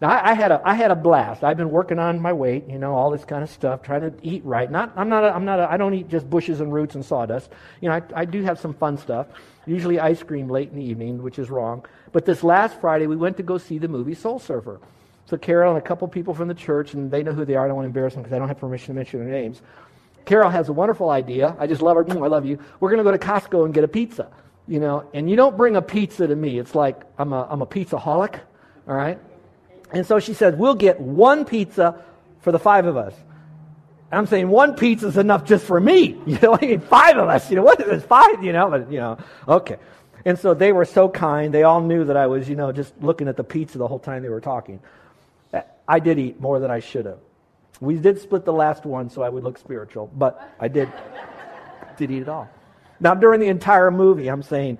Now, 0.00 0.10
I, 0.10 0.30
I, 0.30 0.34
had 0.34 0.52
a, 0.52 0.62
I 0.64 0.74
had 0.74 0.92
a 0.92 0.96
blast. 0.96 1.42
I've 1.42 1.56
been 1.56 1.70
working 1.70 1.98
on 1.98 2.20
my 2.20 2.32
weight, 2.32 2.68
you 2.68 2.78
know, 2.78 2.94
all 2.94 3.10
this 3.10 3.24
kind 3.24 3.42
of 3.42 3.50
stuff, 3.50 3.82
trying 3.82 4.02
to 4.02 4.12
eat 4.22 4.44
right. 4.44 4.70
Not, 4.70 4.92
I'm 4.94 5.08
not, 5.08 5.24
a, 5.24 5.34
I'm 5.34 5.44
not 5.44 5.58
a, 5.58 5.70
I 5.70 5.76
don't 5.76 5.92
eat 5.94 6.08
just 6.08 6.30
bushes 6.30 6.60
and 6.60 6.72
roots 6.72 6.94
and 6.94 7.04
sawdust. 7.04 7.50
You 7.80 7.88
know, 7.88 7.96
I, 7.96 8.02
I 8.14 8.24
do 8.24 8.42
have 8.44 8.60
some 8.60 8.74
fun 8.74 8.96
stuff, 8.96 9.26
usually 9.66 9.98
ice 9.98 10.22
cream 10.22 10.48
late 10.48 10.70
in 10.70 10.76
the 10.76 10.84
evening, 10.84 11.20
which 11.20 11.38
is 11.40 11.50
wrong. 11.50 11.84
But 12.12 12.24
this 12.24 12.44
last 12.44 12.80
Friday, 12.80 13.08
we 13.08 13.16
went 13.16 13.36
to 13.38 13.42
go 13.42 13.58
see 13.58 13.78
the 13.78 13.88
movie 13.88 14.14
Soul 14.14 14.38
Surfer. 14.38 14.80
So 15.28 15.36
Carol 15.36 15.74
and 15.74 15.78
a 15.78 15.86
couple 15.86 16.08
people 16.08 16.32
from 16.32 16.48
the 16.48 16.54
church, 16.54 16.94
and 16.94 17.10
they 17.10 17.22
know 17.22 17.32
who 17.32 17.44
they 17.44 17.54
are. 17.54 17.66
I 17.66 17.68
don't 17.68 17.76
want 17.76 17.84
to 17.84 17.88
embarrass 17.88 18.14
them 18.14 18.22
because 18.22 18.34
I 18.34 18.38
don't 18.38 18.48
have 18.48 18.58
permission 18.58 18.86
to 18.86 18.92
mention 18.94 19.20
their 19.20 19.28
names. 19.28 19.60
Carol 20.24 20.48
has 20.48 20.70
a 20.70 20.72
wonderful 20.72 21.10
idea. 21.10 21.54
I 21.58 21.66
just 21.66 21.82
love 21.82 21.98
her. 21.98 22.04
Mm, 22.04 22.24
I 22.24 22.28
love 22.28 22.46
you. 22.46 22.58
We're 22.80 22.88
going 22.88 22.98
to 22.98 23.04
go 23.04 23.10
to 23.10 23.18
Costco 23.18 23.66
and 23.66 23.74
get 23.74 23.84
a 23.84 23.88
pizza. 23.88 24.30
You 24.66 24.80
know, 24.80 25.06
and 25.12 25.28
you 25.28 25.36
don't 25.36 25.54
bring 25.54 25.76
a 25.76 25.82
pizza 25.82 26.26
to 26.26 26.34
me. 26.34 26.58
It's 26.58 26.74
like 26.74 27.02
I'm 27.18 27.34
a, 27.34 27.46
I'm 27.50 27.60
a 27.60 27.66
pizza 27.66 27.96
holic. 27.96 28.40
All 28.86 28.94
right. 28.94 29.18
And 29.92 30.06
so 30.06 30.18
she 30.18 30.32
said, 30.32 30.58
we'll 30.58 30.74
get 30.74 30.98
one 30.98 31.44
pizza 31.44 32.02
for 32.40 32.50
the 32.50 32.58
five 32.58 32.86
of 32.86 32.96
us. 32.96 33.14
I'm 34.10 34.26
saying 34.26 34.48
one 34.48 34.76
pizza 34.76 35.08
is 35.08 35.18
enough 35.18 35.44
just 35.44 35.66
for 35.66 35.78
me. 35.78 36.18
You 36.26 36.38
know, 36.38 36.56
I 36.56 36.60
mean, 36.62 36.80
five 36.80 37.18
of 37.18 37.28
us. 37.28 37.50
You 37.50 37.56
know, 37.56 37.64
what 37.64 37.80
is 37.82 37.86
this? 37.86 38.04
Five, 38.04 38.42
you 38.42 38.54
know, 38.54 38.70
but, 38.70 38.90
you 38.90 38.98
know, 38.98 39.18
okay. 39.46 39.76
And 40.24 40.38
so 40.38 40.54
they 40.54 40.72
were 40.72 40.86
so 40.86 41.10
kind. 41.10 41.52
They 41.52 41.64
all 41.64 41.82
knew 41.82 42.04
that 42.04 42.16
I 42.16 42.26
was, 42.26 42.48
you 42.48 42.56
know, 42.56 42.72
just 42.72 42.94
looking 43.02 43.28
at 43.28 43.36
the 43.36 43.44
pizza 43.44 43.76
the 43.76 43.88
whole 43.88 43.98
time 43.98 44.22
they 44.22 44.30
were 44.30 44.40
talking. 44.40 44.80
I 45.88 45.98
did 45.98 46.18
eat 46.18 46.38
more 46.38 46.60
than 46.60 46.70
I 46.70 46.80
should 46.80 47.06
have. 47.06 47.18
We 47.80 47.96
did 47.96 48.20
split 48.20 48.44
the 48.44 48.52
last 48.52 48.84
one 48.84 49.08
so 49.08 49.22
I 49.22 49.30
would 49.30 49.42
look 49.42 49.56
spiritual, 49.56 50.10
but 50.14 50.54
I 50.60 50.68
did, 50.68 50.92
did 51.96 52.10
eat 52.10 52.22
it 52.22 52.28
all. 52.28 52.48
Now, 53.00 53.14
during 53.14 53.40
the 53.40 53.48
entire 53.48 53.90
movie, 53.90 54.28
I'm 54.28 54.42
saying, 54.42 54.78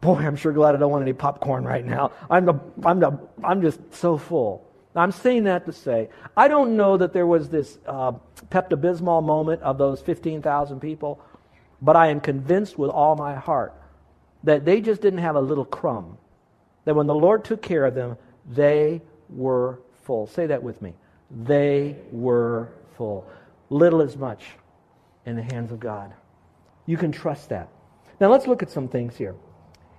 boy, 0.00 0.16
I'm 0.16 0.36
sure 0.36 0.52
glad 0.52 0.74
I 0.74 0.78
don't 0.78 0.90
want 0.90 1.02
any 1.02 1.12
popcorn 1.12 1.64
right 1.64 1.84
now. 1.84 2.12
I'm, 2.28 2.44
the, 2.44 2.54
I'm, 2.84 3.00
the, 3.00 3.18
I'm 3.42 3.62
just 3.62 3.80
so 3.94 4.18
full. 4.18 4.68
Now, 4.94 5.02
I'm 5.02 5.12
saying 5.12 5.44
that 5.44 5.64
to 5.66 5.72
say, 5.72 6.10
I 6.36 6.48
don't 6.48 6.76
know 6.76 6.96
that 6.96 7.12
there 7.12 7.26
was 7.26 7.48
this 7.48 7.78
uh, 7.86 8.12
Pepto 8.50 8.76
Bismol 8.76 9.24
moment 9.24 9.62
of 9.62 9.78
those 9.78 10.02
15,000 10.02 10.80
people, 10.80 11.20
but 11.80 11.96
I 11.96 12.08
am 12.08 12.20
convinced 12.20 12.76
with 12.78 12.90
all 12.90 13.16
my 13.16 13.34
heart 13.34 13.74
that 14.42 14.64
they 14.64 14.80
just 14.80 15.00
didn't 15.00 15.20
have 15.20 15.36
a 15.36 15.40
little 15.40 15.64
crumb. 15.64 16.18
That 16.84 16.94
when 16.94 17.06
the 17.06 17.14
Lord 17.14 17.44
took 17.44 17.62
care 17.62 17.86
of 17.86 17.94
them, 17.94 18.18
they 18.48 19.00
were 19.30 19.80
full. 20.04 20.26
Say 20.26 20.46
that 20.46 20.62
with 20.62 20.80
me. 20.80 20.94
They 21.30 21.96
were 22.12 22.68
full. 22.96 23.26
Little 23.70 24.02
as 24.02 24.16
much 24.16 24.44
in 25.26 25.36
the 25.36 25.42
hands 25.42 25.72
of 25.72 25.80
God. 25.80 26.12
You 26.86 26.96
can 26.96 27.12
trust 27.12 27.48
that. 27.48 27.68
Now 28.20 28.30
let's 28.30 28.46
look 28.46 28.62
at 28.62 28.70
some 28.70 28.88
things 28.88 29.16
here. 29.16 29.34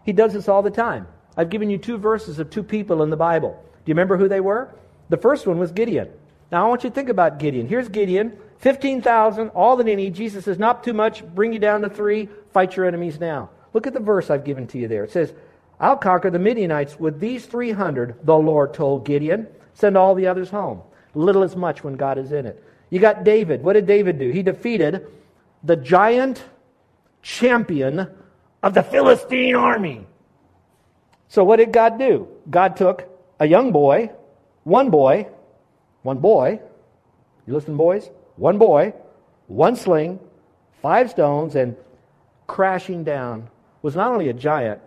He 0.04 0.14
does 0.14 0.34
this 0.34 0.48
all 0.48 0.62
the 0.62 0.72
time. 0.72 1.08
I've 1.36 1.50
given 1.50 1.70
you 1.70 1.78
two 1.78 1.98
verses 1.98 2.40
of 2.40 2.50
two 2.50 2.64
people 2.64 3.04
in 3.04 3.10
the 3.10 3.18
Bible. 3.18 3.60
Do 3.64 3.90
you 3.90 3.94
remember 3.94 4.18
who 4.18 4.30
they 4.30 4.40
were? 4.40 4.74
The 5.10 5.18
first 5.18 5.46
one 5.46 5.58
was 5.58 5.72
Gideon. 5.72 6.10
Now 6.52 6.66
I 6.66 6.70
want 6.70 6.84
you 6.84 6.90
to 6.90 6.96
think 6.96 7.10
about 7.10 7.40
Gideon. 7.40 7.68
Here's 7.68 7.90
Gideon, 7.90 8.38
15,000, 8.60 9.50
all 9.50 9.76
that 9.76 9.84
they. 9.84 10.10
Jesus 10.10 10.46
says, 10.46 10.60
not 10.60 10.84
too 10.84 10.94
much, 10.94 11.26
bring 11.26 11.52
you 11.54 11.60
down 11.60 11.82
to 11.82 11.90
three, 11.90 12.30
fight 12.54 12.76
your 12.76 12.86
enemies 12.86 13.20
now. 13.20 13.50
Look 13.74 13.88
at 13.88 13.94
the 13.94 14.00
verse 14.00 14.30
I've 14.30 14.46
given 14.46 14.68
to 14.68 14.78
you 14.78 14.88
there. 14.88 15.04
It 15.04 15.12
says, 15.12 15.34
I'll 15.80 15.98
conquer 15.98 16.30
the 16.30 16.40
Midianites 16.40 17.00
with 17.00 17.20
these 17.20 17.46
300, 17.46 18.26
the 18.26 18.38
Lord 18.38 18.74
told 18.74 19.06
Gideon. 19.06 19.48
Send 19.76 19.96
all 19.96 20.16
the 20.16 20.26
others 20.26 20.50
home. 20.50 20.82
Little 21.14 21.44
is 21.44 21.56
much 21.56 21.84
when 21.84 21.96
God 21.96 22.18
is 22.18 22.32
in 22.32 22.46
it. 22.46 22.64
You 22.90 23.00
got 23.00 23.24
David. 23.24 23.64
What 23.64 23.74
did 23.74 23.86
David 23.86 24.18
do? 24.18 24.30
He 24.30 24.42
defeated 24.42 25.06
the 25.64 25.76
giant 25.76 26.44
champion 27.22 28.08
of 28.64 28.74
the 28.74 28.84
Philistine 28.84 29.56
army. 29.56 30.08
So 31.28 31.44
what 31.44 31.58
did 31.58 31.72
God 31.72 32.00
do? 32.00 32.28
God 32.50 32.76
took 32.76 33.08
a 33.40 33.48
young 33.48 33.72
boy, 33.72 34.12
one 34.64 34.90
boy, 34.90 35.28
one 36.04 36.20
boy, 36.20 36.60
you 37.48 37.54
listen, 37.54 37.78
boys? 37.78 38.10
One 38.38 38.58
boy, 38.58 38.94
one 39.48 39.76
sling, 39.76 40.20
five 40.82 41.10
stones, 41.10 41.56
and 41.56 41.76
crashing 42.48 43.04
down 43.04 43.50
was 43.82 43.96
not 43.96 44.12
only 44.12 44.30
a 44.30 44.34
giant, 44.34 44.82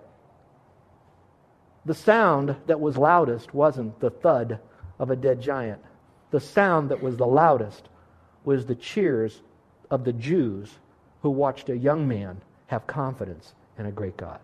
the 1.84 1.94
sound 1.94 2.56
that 2.66 2.80
was 2.80 2.96
loudest 2.96 3.54
wasn't 3.54 3.98
the 4.00 4.10
thud 4.10 4.58
of 4.98 5.10
a 5.10 5.16
dead 5.16 5.40
giant. 5.40 5.80
The 6.30 6.40
sound 6.40 6.90
that 6.90 7.02
was 7.02 7.16
the 7.16 7.26
loudest 7.26 7.88
was 8.44 8.66
the 8.66 8.74
cheers 8.74 9.40
of 9.90 10.04
the 10.04 10.12
Jews 10.12 10.70
who 11.22 11.30
watched 11.30 11.68
a 11.68 11.76
young 11.76 12.06
man 12.06 12.40
have 12.66 12.86
confidence 12.86 13.54
in 13.78 13.86
a 13.86 13.92
great 13.92 14.16
God. 14.16 14.40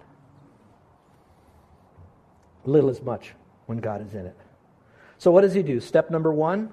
Little 2.65 2.91
is 2.91 3.03
much 3.03 3.35
when 3.67 3.79
God 3.79 4.07
is 4.07 4.15
in 4.15 4.27
it. 4.27 4.37
So, 5.19 5.31
what 5.31 5.43
does 5.43 5.55
he 5.55 5.63
do? 5.63 5.81
Step 5.81 6.11
number 6.11 6.33
one 6.33 6.71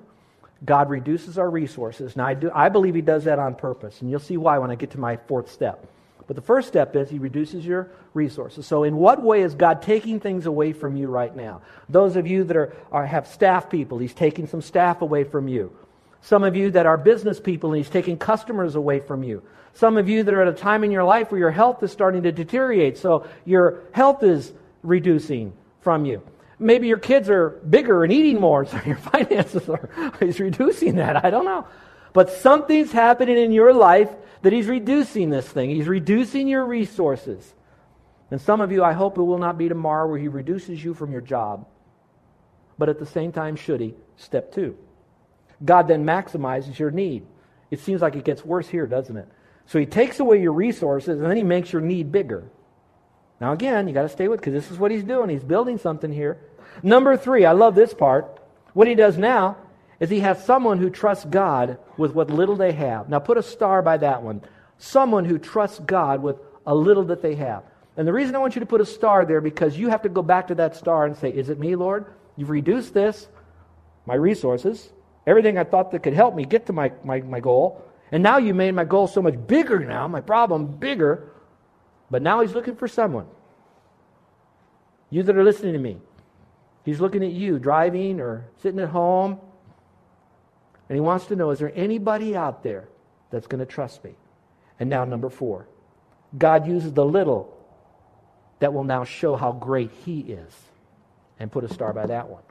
God 0.63 0.89
reduces 0.89 1.37
our 1.37 1.49
resources. 1.49 2.15
Now, 2.15 2.27
I, 2.27 2.33
do, 2.35 2.51
I 2.53 2.69
believe 2.69 2.93
he 2.93 3.01
does 3.01 3.23
that 3.23 3.39
on 3.39 3.55
purpose, 3.55 4.01
and 4.01 4.09
you'll 4.09 4.19
see 4.19 4.37
why 4.37 4.57
when 4.59 4.69
I 4.69 4.75
get 4.75 4.91
to 4.91 4.99
my 4.99 5.17
fourth 5.17 5.51
step. 5.51 5.87
But 6.31 6.37
the 6.37 6.43
first 6.43 6.69
step 6.69 6.95
is 6.95 7.09
he 7.09 7.19
reduces 7.19 7.65
your 7.65 7.89
resources. 8.13 8.65
So, 8.65 8.85
in 8.85 8.95
what 8.95 9.21
way 9.21 9.41
is 9.41 9.53
God 9.53 9.81
taking 9.81 10.17
things 10.17 10.45
away 10.45 10.71
from 10.71 10.95
you 10.95 11.07
right 11.07 11.35
now? 11.35 11.61
Those 11.89 12.15
of 12.15 12.25
you 12.25 12.45
that 12.45 12.55
are, 12.55 12.73
are, 12.89 13.05
have 13.05 13.27
staff 13.27 13.69
people, 13.69 13.97
he's 13.97 14.13
taking 14.13 14.47
some 14.47 14.61
staff 14.61 15.01
away 15.01 15.25
from 15.25 15.49
you. 15.49 15.75
Some 16.21 16.45
of 16.45 16.55
you 16.55 16.71
that 16.71 16.85
are 16.85 16.95
business 16.95 17.41
people, 17.41 17.71
and 17.71 17.79
he's 17.79 17.89
taking 17.89 18.17
customers 18.17 18.75
away 18.75 19.01
from 19.01 19.23
you. 19.23 19.43
Some 19.73 19.97
of 19.97 20.07
you 20.07 20.23
that 20.23 20.33
are 20.33 20.43
at 20.43 20.47
a 20.47 20.53
time 20.53 20.85
in 20.85 20.91
your 20.91 21.03
life 21.03 21.33
where 21.33 21.39
your 21.39 21.51
health 21.51 21.83
is 21.83 21.91
starting 21.91 22.23
to 22.23 22.31
deteriorate, 22.31 22.97
so 22.97 23.27
your 23.43 23.81
health 23.91 24.23
is 24.23 24.53
reducing 24.83 25.51
from 25.81 26.05
you. 26.05 26.21
Maybe 26.59 26.87
your 26.87 26.97
kids 26.97 27.29
are 27.29 27.49
bigger 27.49 28.05
and 28.05 28.13
eating 28.13 28.39
more, 28.39 28.63
so 28.67 28.79
your 28.85 28.95
finances 28.95 29.67
are 29.67 30.15
he's 30.21 30.39
reducing 30.39 30.95
that. 30.95 31.25
I 31.25 31.29
don't 31.29 31.43
know. 31.43 31.67
But 32.13 32.29
something's 32.29 32.91
happening 32.91 33.37
in 33.37 33.51
your 33.51 33.73
life 33.73 34.09
that 34.41 34.53
he's 34.53 34.67
reducing 34.67 35.29
this 35.29 35.47
thing. 35.47 35.69
He's 35.69 35.87
reducing 35.87 36.47
your 36.47 36.65
resources. 36.65 37.53
And 38.31 38.41
some 38.41 38.61
of 38.61 38.71
you, 38.71 38.83
I 38.83 38.93
hope 38.93 39.17
it 39.17 39.23
will 39.23 39.37
not 39.37 39.57
be 39.57 39.69
tomorrow 39.69 40.07
where 40.07 40.19
he 40.19 40.27
reduces 40.27 40.83
you 40.83 40.93
from 40.93 41.11
your 41.11 41.21
job. 41.21 41.67
But 42.77 42.89
at 42.89 42.99
the 42.99 43.05
same 43.05 43.31
time, 43.31 43.55
should 43.55 43.81
he? 43.81 43.93
Step 44.15 44.53
two. 44.53 44.77
God 45.63 45.87
then 45.87 46.05
maximizes 46.05 46.79
your 46.79 46.91
need. 46.91 47.25
It 47.69 47.79
seems 47.79 48.01
like 48.01 48.15
it 48.15 48.25
gets 48.25 48.43
worse 48.43 48.67
here, 48.67 48.87
doesn't 48.87 49.15
it? 49.15 49.27
So 49.67 49.79
he 49.79 49.85
takes 49.85 50.19
away 50.19 50.41
your 50.41 50.53
resources 50.53 51.19
and 51.19 51.29
then 51.29 51.37
he 51.37 51.43
makes 51.43 51.71
your 51.71 51.81
need 51.81 52.11
bigger. 52.11 52.49
Now, 53.39 53.53
again, 53.53 53.87
you 53.87 53.93
got 53.93 54.03
to 54.03 54.09
stay 54.09 54.27
with 54.27 54.39
because 54.39 54.53
this 54.53 54.71
is 54.71 54.77
what 54.77 54.91
he's 54.91 55.03
doing. 55.03 55.29
He's 55.29 55.43
building 55.43 55.77
something 55.77 56.11
here. 56.11 56.39
Number 56.83 57.15
three, 57.17 57.45
I 57.45 57.51
love 57.51 57.75
this 57.75 57.93
part. 57.93 58.39
What 58.73 58.87
he 58.87 58.95
does 58.95 59.17
now 59.17 59.57
is 60.01 60.09
he 60.09 60.19
has 60.19 60.43
someone 60.43 60.79
who 60.79 60.89
trusts 60.89 61.25
God 61.25 61.77
with 61.95 62.13
what 62.13 62.31
little 62.31 62.55
they 62.55 62.71
have. 62.71 63.07
Now 63.07 63.19
put 63.19 63.37
a 63.37 63.43
star 63.43 63.83
by 63.83 63.97
that 63.97 64.23
one. 64.23 64.41
Someone 64.79 65.25
who 65.25 65.37
trusts 65.37 65.79
God 65.79 66.23
with 66.23 66.37
a 66.65 66.73
little 66.73 67.05
that 67.05 67.21
they 67.21 67.35
have. 67.35 67.63
And 67.95 68.07
the 68.07 68.11
reason 68.11 68.35
I 68.35 68.39
want 68.39 68.55
you 68.55 68.61
to 68.61 68.65
put 68.65 68.81
a 68.81 68.85
star 68.85 69.25
there 69.25 69.41
because 69.41 69.77
you 69.77 69.89
have 69.89 70.01
to 70.01 70.09
go 70.09 70.23
back 70.23 70.47
to 70.47 70.55
that 70.55 70.75
star 70.75 71.05
and 71.05 71.15
say, 71.15 71.29
Is 71.29 71.49
it 71.49 71.59
me, 71.59 71.75
Lord? 71.75 72.07
You've 72.35 72.49
reduced 72.49 72.95
this, 72.95 73.27
my 74.07 74.15
resources, 74.15 74.91
everything 75.27 75.59
I 75.59 75.65
thought 75.65 75.91
that 75.91 76.01
could 76.01 76.13
help 76.13 76.33
me 76.33 76.45
get 76.45 76.65
to 76.65 76.73
my, 76.73 76.91
my, 77.03 77.21
my 77.21 77.39
goal. 77.39 77.85
And 78.11 78.23
now 78.23 78.39
you 78.39 78.55
made 78.55 78.71
my 78.71 78.85
goal 78.85 79.07
so 79.07 79.21
much 79.21 79.35
bigger 79.45 79.79
now, 79.79 80.07
my 80.07 80.21
problem 80.21 80.65
bigger. 80.65 81.31
But 82.09 82.23
now 82.23 82.41
he's 82.41 82.53
looking 82.53 82.75
for 82.75 82.87
someone. 82.87 83.27
You 85.11 85.21
that 85.23 85.37
are 85.37 85.43
listening 85.43 85.73
to 85.73 85.79
me, 85.79 85.97
He's 86.83 86.99
looking 86.99 87.23
at 87.23 87.31
you 87.31 87.59
driving 87.59 88.19
or 88.19 88.49
sitting 88.63 88.79
at 88.79 88.89
home. 88.89 89.39
And 90.91 90.97
he 90.97 90.99
wants 90.99 91.27
to 91.27 91.37
know 91.37 91.51
is 91.51 91.59
there 91.59 91.71
anybody 91.73 92.35
out 92.35 92.63
there 92.63 92.89
that's 93.29 93.47
going 93.47 93.61
to 93.61 93.65
trust 93.65 94.03
me? 94.03 94.11
And 94.77 94.89
now, 94.89 95.05
number 95.05 95.29
four, 95.29 95.65
God 96.37 96.67
uses 96.67 96.91
the 96.91 97.05
little 97.05 97.57
that 98.59 98.73
will 98.73 98.83
now 98.83 99.05
show 99.05 99.37
how 99.37 99.53
great 99.53 99.89
he 100.03 100.19
is. 100.19 100.53
And 101.39 101.49
put 101.49 101.63
a 101.63 101.73
star 101.73 101.93
by 101.93 102.07
that 102.07 102.27
one. 102.27 102.41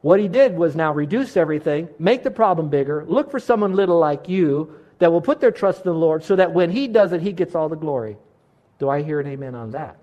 What 0.00 0.20
he 0.20 0.28
did 0.28 0.56
was 0.56 0.76
now 0.76 0.92
reduce 0.92 1.36
everything, 1.36 1.88
make 1.98 2.22
the 2.22 2.30
problem 2.30 2.68
bigger, 2.68 3.04
look 3.08 3.32
for 3.32 3.40
someone 3.40 3.74
little 3.74 3.98
like 3.98 4.28
you 4.28 4.72
that 5.00 5.10
will 5.10 5.20
put 5.20 5.40
their 5.40 5.50
trust 5.50 5.78
in 5.84 5.90
the 5.90 5.98
Lord 5.98 6.22
so 6.22 6.36
that 6.36 6.52
when 6.52 6.70
he 6.70 6.86
does 6.86 7.12
it, 7.12 7.20
he 7.20 7.32
gets 7.32 7.56
all 7.56 7.68
the 7.68 7.74
glory. 7.74 8.16
Do 8.78 8.88
I 8.88 9.02
hear 9.02 9.18
an 9.18 9.26
amen 9.26 9.56
on 9.56 9.72
that? 9.72 9.98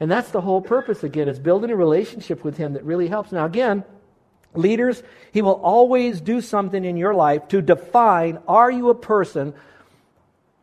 And 0.00 0.10
that's 0.10 0.30
the 0.30 0.40
whole 0.40 0.62
purpose 0.62 1.04
again, 1.04 1.28
is 1.28 1.38
building 1.38 1.70
a 1.70 1.76
relationship 1.76 2.42
with 2.42 2.56
Him 2.56 2.72
that 2.72 2.84
really 2.84 3.08
helps. 3.08 3.32
Now, 3.32 3.44
again, 3.44 3.84
leaders, 4.54 5.02
He 5.32 5.42
will 5.42 5.52
always 5.52 6.20
do 6.20 6.40
something 6.40 6.84
in 6.84 6.96
your 6.96 7.14
life 7.14 7.48
to 7.48 7.62
define 7.62 8.38
are 8.46 8.70
you 8.70 8.90
a 8.90 8.94
person 8.94 9.54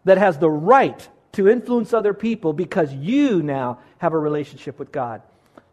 that 0.06 0.18
has 0.18 0.38
the 0.38 0.50
right 0.50 1.08
to 1.34 1.50
influence 1.50 1.94
other 1.94 2.14
people 2.14 2.54
because 2.54 2.94
you 2.94 3.44
now 3.44 3.80
have 3.98 4.14
a 4.14 4.18
relationship 4.18 4.80
with 4.80 4.92
God. 4.92 5.22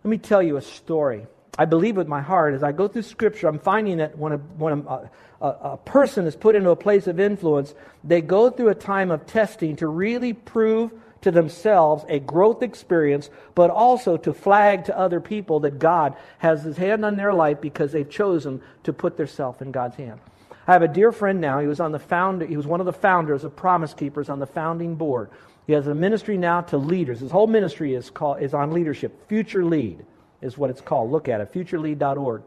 Let 0.02 0.10
me 0.10 0.18
tell 0.18 0.42
you 0.42 0.56
a 0.56 0.62
story. 0.62 1.26
I 1.56 1.66
believe 1.66 1.96
with 1.96 2.08
my 2.08 2.22
heart 2.22 2.54
as 2.54 2.62
I 2.62 2.72
go 2.72 2.88
through 2.88 3.02
Scripture, 3.02 3.46
I'm 3.46 3.58
finding 3.58 3.98
that 3.98 4.16
when, 4.18 4.32
a, 4.32 4.36
when 4.38 4.84
a, 4.88 5.10
a, 5.40 5.46
a 5.46 5.76
person 5.76 6.26
is 6.26 6.34
put 6.34 6.56
into 6.56 6.70
a 6.70 6.76
place 6.76 7.06
of 7.06 7.20
influence, 7.20 7.74
they 8.02 8.22
go 8.22 8.50
through 8.50 8.70
a 8.70 8.74
time 8.74 9.10
of 9.10 9.26
testing 9.26 9.76
to 9.76 9.86
really 9.86 10.32
prove 10.32 10.90
to 11.22 11.30
themselves 11.30 12.04
a 12.08 12.18
growth 12.20 12.62
experience, 12.62 13.30
but 13.54 13.70
also 13.70 14.16
to 14.18 14.32
flag 14.32 14.84
to 14.84 14.98
other 14.98 15.20
people 15.20 15.60
that 15.60 15.78
God 15.78 16.14
has 16.38 16.62
his 16.62 16.76
hand 16.76 17.04
on 17.04 17.16
their 17.16 17.32
life 17.32 17.60
because 17.60 17.92
they've 17.92 18.08
chosen 18.08 18.60
to 18.84 18.92
put 18.92 19.16
themselves 19.16 19.62
in 19.62 19.72
God's 19.72 19.96
hand. 19.96 20.20
I 20.66 20.72
have 20.72 20.82
a 20.82 20.88
dear 20.88 21.10
friend 21.10 21.40
now. 21.40 21.58
He 21.58 21.66
was 21.66 21.80
on 21.80 21.92
the 21.92 21.98
founder, 21.98 22.46
he 22.46 22.56
was 22.56 22.66
one 22.66 22.80
of 22.80 22.86
the 22.86 22.92
founders 22.92 23.44
of 23.44 23.56
Promise 23.56 23.94
Keepers 23.94 24.28
on 24.28 24.38
the 24.38 24.46
founding 24.46 24.94
board. 24.94 25.30
He 25.66 25.72
has 25.72 25.86
a 25.86 25.94
ministry 25.94 26.36
now 26.36 26.60
to 26.62 26.76
leaders. 26.76 27.20
His 27.20 27.30
whole 27.30 27.46
ministry 27.46 27.94
is 27.94 28.10
called 28.10 28.42
is 28.42 28.52
on 28.54 28.72
leadership. 28.72 29.28
Future 29.28 29.64
Lead 29.64 30.04
is 30.40 30.58
what 30.58 30.70
it's 30.70 30.80
called. 30.80 31.10
Look 31.10 31.28
at 31.28 31.40
it, 31.40 31.52
futurelead.org. 31.52 32.42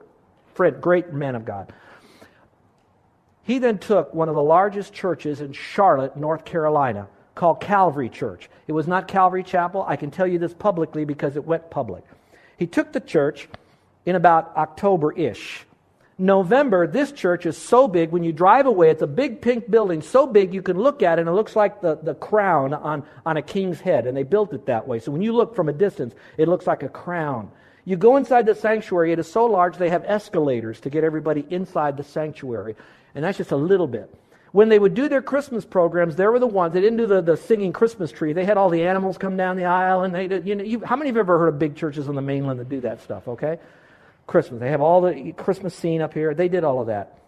Fred, 0.54 0.82
great 0.82 1.14
man 1.14 1.36
of 1.36 1.46
God. 1.46 1.74
He 3.44 3.60
then 3.60 3.78
took 3.78 4.14
one 4.14 4.28
of 4.28 4.36
the 4.36 4.42
largest 4.42 4.92
churches 4.92 5.40
in 5.40 5.54
Charlotte, 5.54 6.18
North 6.18 6.46
Carolina, 6.46 7.08
called 7.36 7.60
Calvary 7.60 8.10
Church. 8.10 8.50
It 8.68 8.72
was 8.72 8.88
not 8.88 9.08
Calvary 9.08 9.44
Chapel. 9.44 9.86
I 9.88 9.98
can 9.98 10.10
tell 10.10 10.26
you 10.26 10.40
this 10.40 10.54
publicly 10.54 11.06
because 11.06 11.36
it 11.36 11.46
went 11.46 11.70
public. 11.70 12.04
He 12.58 12.66
took 12.66 12.94
the 12.94 13.02
church 13.02 13.48
in 14.06 14.16
about 14.16 14.56
October 14.56 15.12
ish. 15.12 15.66
November, 16.18 16.88
this 16.88 17.12
church 17.12 17.46
is 17.46 17.58
so 17.58 17.90
big, 17.90 18.12
when 18.12 18.24
you 18.24 18.32
drive 18.32 18.66
away, 18.66 18.90
it's 18.90 19.02
a 19.02 19.08
big 19.08 19.42
pink 19.42 19.70
building, 19.70 20.02
so 20.02 20.26
big 20.26 20.54
you 20.54 20.62
can 20.62 20.78
look 20.78 21.04
at 21.04 21.20
it 21.20 21.24
and 21.24 21.30
it 21.30 21.34
looks 21.34 21.58
like 21.58 21.82
the, 21.82 21.96
the 21.96 22.16
crown 22.16 22.74
on, 22.74 23.04
on 23.26 23.36
a 23.36 23.42
king's 23.42 23.82
head. 23.82 24.08
And 24.08 24.16
they 24.16 24.24
built 24.24 24.54
it 24.54 24.68
that 24.68 24.88
way. 24.88 25.00
So 25.00 25.12
when 25.12 25.22
you 25.22 25.34
look 25.34 25.56
from 25.56 25.68
a 25.68 25.74
distance, 25.74 26.16
it 26.38 26.48
looks 26.48 26.66
like 26.66 26.84
a 26.84 26.90
crown. 26.90 27.52
You 27.84 27.98
go 27.98 28.16
inside 28.16 28.46
the 28.46 28.56
sanctuary, 28.56 29.12
it 29.12 29.20
is 29.20 29.30
so 29.30 29.46
large 29.46 29.76
they 29.76 29.90
have 29.90 30.06
escalators 30.06 30.80
to 30.82 30.90
get 30.90 31.04
everybody 31.04 31.46
inside 31.50 31.98
the 31.98 32.04
sanctuary. 32.04 32.78
And 33.14 33.26
that's 33.26 33.38
just 33.38 33.52
a 33.52 33.58
little 33.58 33.88
bit 33.88 34.10
when 34.56 34.70
they 34.70 34.80
would 34.80 34.94
do 34.94 35.10
their 35.10 35.22
Christmas 35.22 35.66
programs, 35.66 36.16
they 36.16 36.26
were 36.26 36.40
the 36.40 36.48
ones, 36.48 36.74
they 36.74 36.80
didn't 36.80 36.96
do 36.96 37.06
the, 37.06 37.22
the 37.22 37.36
singing 37.36 37.74
Christmas 37.74 38.10
tree. 38.10 38.32
They 38.32 38.46
had 38.46 38.56
all 38.56 38.70
the 38.70 38.84
animals 38.84 39.18
come 39.18 39.36
down 39.36 39.58
the 39.58 39.66
aisle, 39.66 40.04
and 40.04 40.16
they 40.16 40.34
you 40.46 40.56
know, 40.56 40.64
you, 40.64 40.80
how 40.80 40.96
many 40.96 41.10
of 41.10 41.16
you 41.18 41.20
have 41.20 41.26
ever 41.26 41.38
heard 41.38 41.48
of 41.50 41.60
big 41.60 41.76
churches 41.76 42.08
on 42.08 42.16
the 42.16 42.22
mainland 42.22 42.62
that 42.62 42.70
do 42.70 42.80
that 42.80 43.02
stuff, 43.02 43.28
okay? 43.28 43.60
Christmas. 44.28 44.62
They 44.62 44.70
have 44.70 44.80
all 44.80 45.02
the 45.02 45.34
Christmas 45.34 45.76
scene 45.76 46.02
up 46.02 46.14
here. 46.14 46.34
They 46.34 46.48
did 46.48 46.64
all 46.64 46.80
of 46.80 46.88
that. 46.88 47.20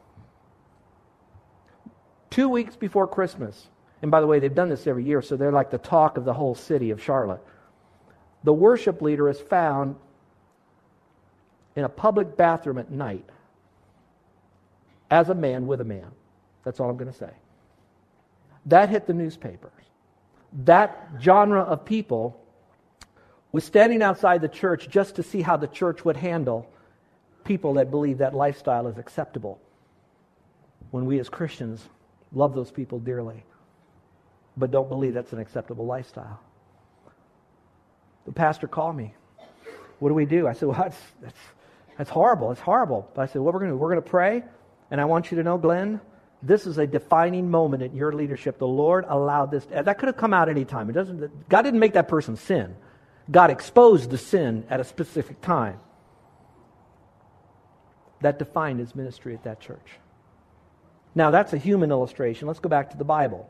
Two 2.30 2.48
weeks 2.48 2.78
before 2.78 3.08
Christmas, 3.08 3.68
and 4.02 4.10
by 4.10 4.22
the 4.22 4.28
way, 4.28 4.40
they've 4.40 4.56
done 4.56 4.70
this 4.70 4.88
every 4.88 5.04
year, 5.04 5.22
so 5.22 5.36
they're 5.36 5.52
like 5.52 5.70
the 5.70 5.80
talk 5.80 6.16
of 6.16 6.24
the 6.24 6.34
whole 6.34 6.56
city 6.56 6.92
of 6.92 7.04
Charlotte. 7.04 7.42
The 8.46 8.54
worship 8.54 9.02
leader 9.02 9.28
is 9.28 9.42
found 9.42 9.98
in 11.76 11.84
a 11.84 11.90
public 11.90 12.38
bathroom 12.38 12.78
at 12.78 12.90
night 12.90 13.26
as 15.12 15.28
a 15.28 15.36
man 15.36 15.68
with 15.68 15.82
a 15.82 15.86
man. 15.86 16.12
That's 16.68 16.82
all 16.82 16.90
I'm 16.90 16.98
going 16.98 17.10
to 17.10 17.18
say. 17.18 17.32
That 18.66 18.90
hit 18.90 19.08
the 19.08 19.14
newspapers. 19.14 19.72
That 20.66 21.12
genre 21.22 21.62
of 21.62 21.86
people 21.86 22.44
was 23.54 23.64
standing 23.64 24.02
outside 24.02 24.42
the 24.42 24.50
church 24.50 24.90
just 24.90 25.16
to 25.16 25.24
see 25.24 25.42
how 25.42 25.56
the 25.56 25.68
church 25.68 26.04
would 26.04 26.18
handle 26.18 26.70
people 27.46 27.76
that 27.76 27.90
believe 27.90 28.18
that 28.18 28.36
lifestyle 28.36 28.88
is 28.88 28.98
acceptable. 28.98 29.62
When 30.92 31.06
we 31.06 31.20
as 31.20 31.30
Christians 31.30 31.82
love 32.34 32.54
those 32.54 32.70
people 32.70 33.00
dearly, 33.00 33.46
but 34.58 34.70
don't 34.70 34.90
believe 34.90 35.14
that's 35.14 35.32
an 35.32 35.40
acceptable 35.40 35.86
lifestyle. 35.86 36.42
the 38.26 38.34
pastor 38.34 38.68
called 38.68 38.98
me. 38.98 39.14
What 40.00 40.10
do 40.10 40.16
we 40.16 40.26
do? 40.26 40.50
I 40.50 40.52
said, 40.52 40.68
well, 40.68 40.82
that's, 40.82 41.00
that's, 41.22 41.40
that's 41.98 42.10
horrible. 42.10 42.52
It's 42.52 42.60
horrible. 42.60 43.10
But 43.16 43.22
I 43.22 43.26
said, 43.28 43.42
what 43.42 43.54
we're 43.54 43.62
going 43.62 43.72
to 43.72 43.78
do, 43.78 43.80
we're 43.80 43.92
going 43.92 44.04
to 44.04 44.10
pray. 44.10 44.44
And 44.92 45.00
I 45.00 45.06
want 45.06 45.32
you 45.32 45.38
to 45.38 45.44
know, 45.44 45.58
Glenn, 45.58 46.02
this 46.42 46.68
is 46.68 46.78
a 46.78 46.86
defining 46.86 47.50
moment 47.50 47.84
in 47.84 47.96
your 47.96 48.12
leadership. 48.12 48.60
The 48.60 48.68
Lord 48.68 49.06
allowed 49.08 49.52
this. 49.52 49.66
That 49.66 49.98
could 49.98 50.08
have 50.08 50.18
come 50.18 50.34
out 50.34 50.50
any 50.50 50.66
time. 50.66 50.90
It 50.90 50.94
doesn't, 50.94 51.50
God 51.50 51.64
didn't 51.64 51.80
make 51.80 51.94
that 51.94 52.08
person 52.08 52.36
sin. 52.36 52.76
God 53.30 53.50
exposed 53.50 54.10
the 54.10 54.18
sin 54.18 54.66
at 54.70 54.80
a 54.80 54.84
specific 54.84 55.42
time. 55.42 55.80
That 58.22 58.40
defined 58.40 58.80
his 58.80 58.96
ministry 58.96 59.34
at 59.34 59.44
that 59.44 59.60
church. 59.60 60.00
Now, 61.16 61.32
that's 61.32 61.54
a 61.54 61.58
human 61.58 61.90
illustration. 61.90 62.48
Let's 62.48 62.60
go 62.60 62.70
back 62.70 62.92
to 62.92 62.98
the 62.98 63.04
Bible. 63.04 63.50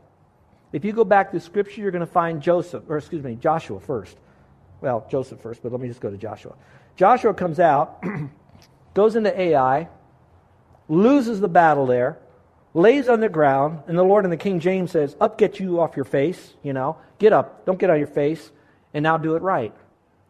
If 0.72 0.86
you 0.86 0.94
go 0.94 1.03
back 1.03 1.32
to 1.32 1.39
Scripture, 1.39 1.82
you're 1.82 1.91
going 1.91 2.06
to 2.06 2.12
find 2.12 2.41
Joseph, 2.41 2.84
or 2.88 2.98
excuse 2.98 3.24
me, 3.24 3.36
Joshua 3.36 3.79
first. 3.79 4.17
Well, 4.79 5.06
Joseph 5.10 5.41
first, 5.41 5.63
but 5.63 5.72
let 5.72 5.82
me 5.82 5.88
just 5.88 6.00
go 6.00 6.10
to 6.10 6.17
Joshua. 6.17 6.56
Joshua 6.96 7.34
comes 7.34 7.60
out, 7.60 8.03
goes 8.94 9.15
into 9.15 9.38
Ai, 9.39 9.89
loses 10.88 11.39
the 11.39 11.48
battle 11.48 11.86
there, 11.86 12.17
lays 12.77 13.10
on 13.10 13.19
the 13.19 13.27
ground, 13.27 13.81
and 13.88 13.98
the 13.98 14.03
Lord 14.03 14.24
in 14.24 14.29
the 14.29 14.38
King 14.38 14.60
James 14.60 14.91
says, 14.91 15.15
Up, 15.19 15.38
get 15.38 15.60
you 15.60 15.81
off 15.81 15.96
your 15.96 16.05
face, 16.05 16.53
you 16.62 16.74
know, 16.74 16.98
get 17.17 17.34
up, 17.34 17.65
don't 17.65 17.79
get 17.79 17.89
on 17.89 17.98
your 17.98 18.07
face, 18.07 18.51
and 18.93 19.01
now 19.01 19.17
do 19.17 19.36
it 19.36 19.41
right. 19.41 19.74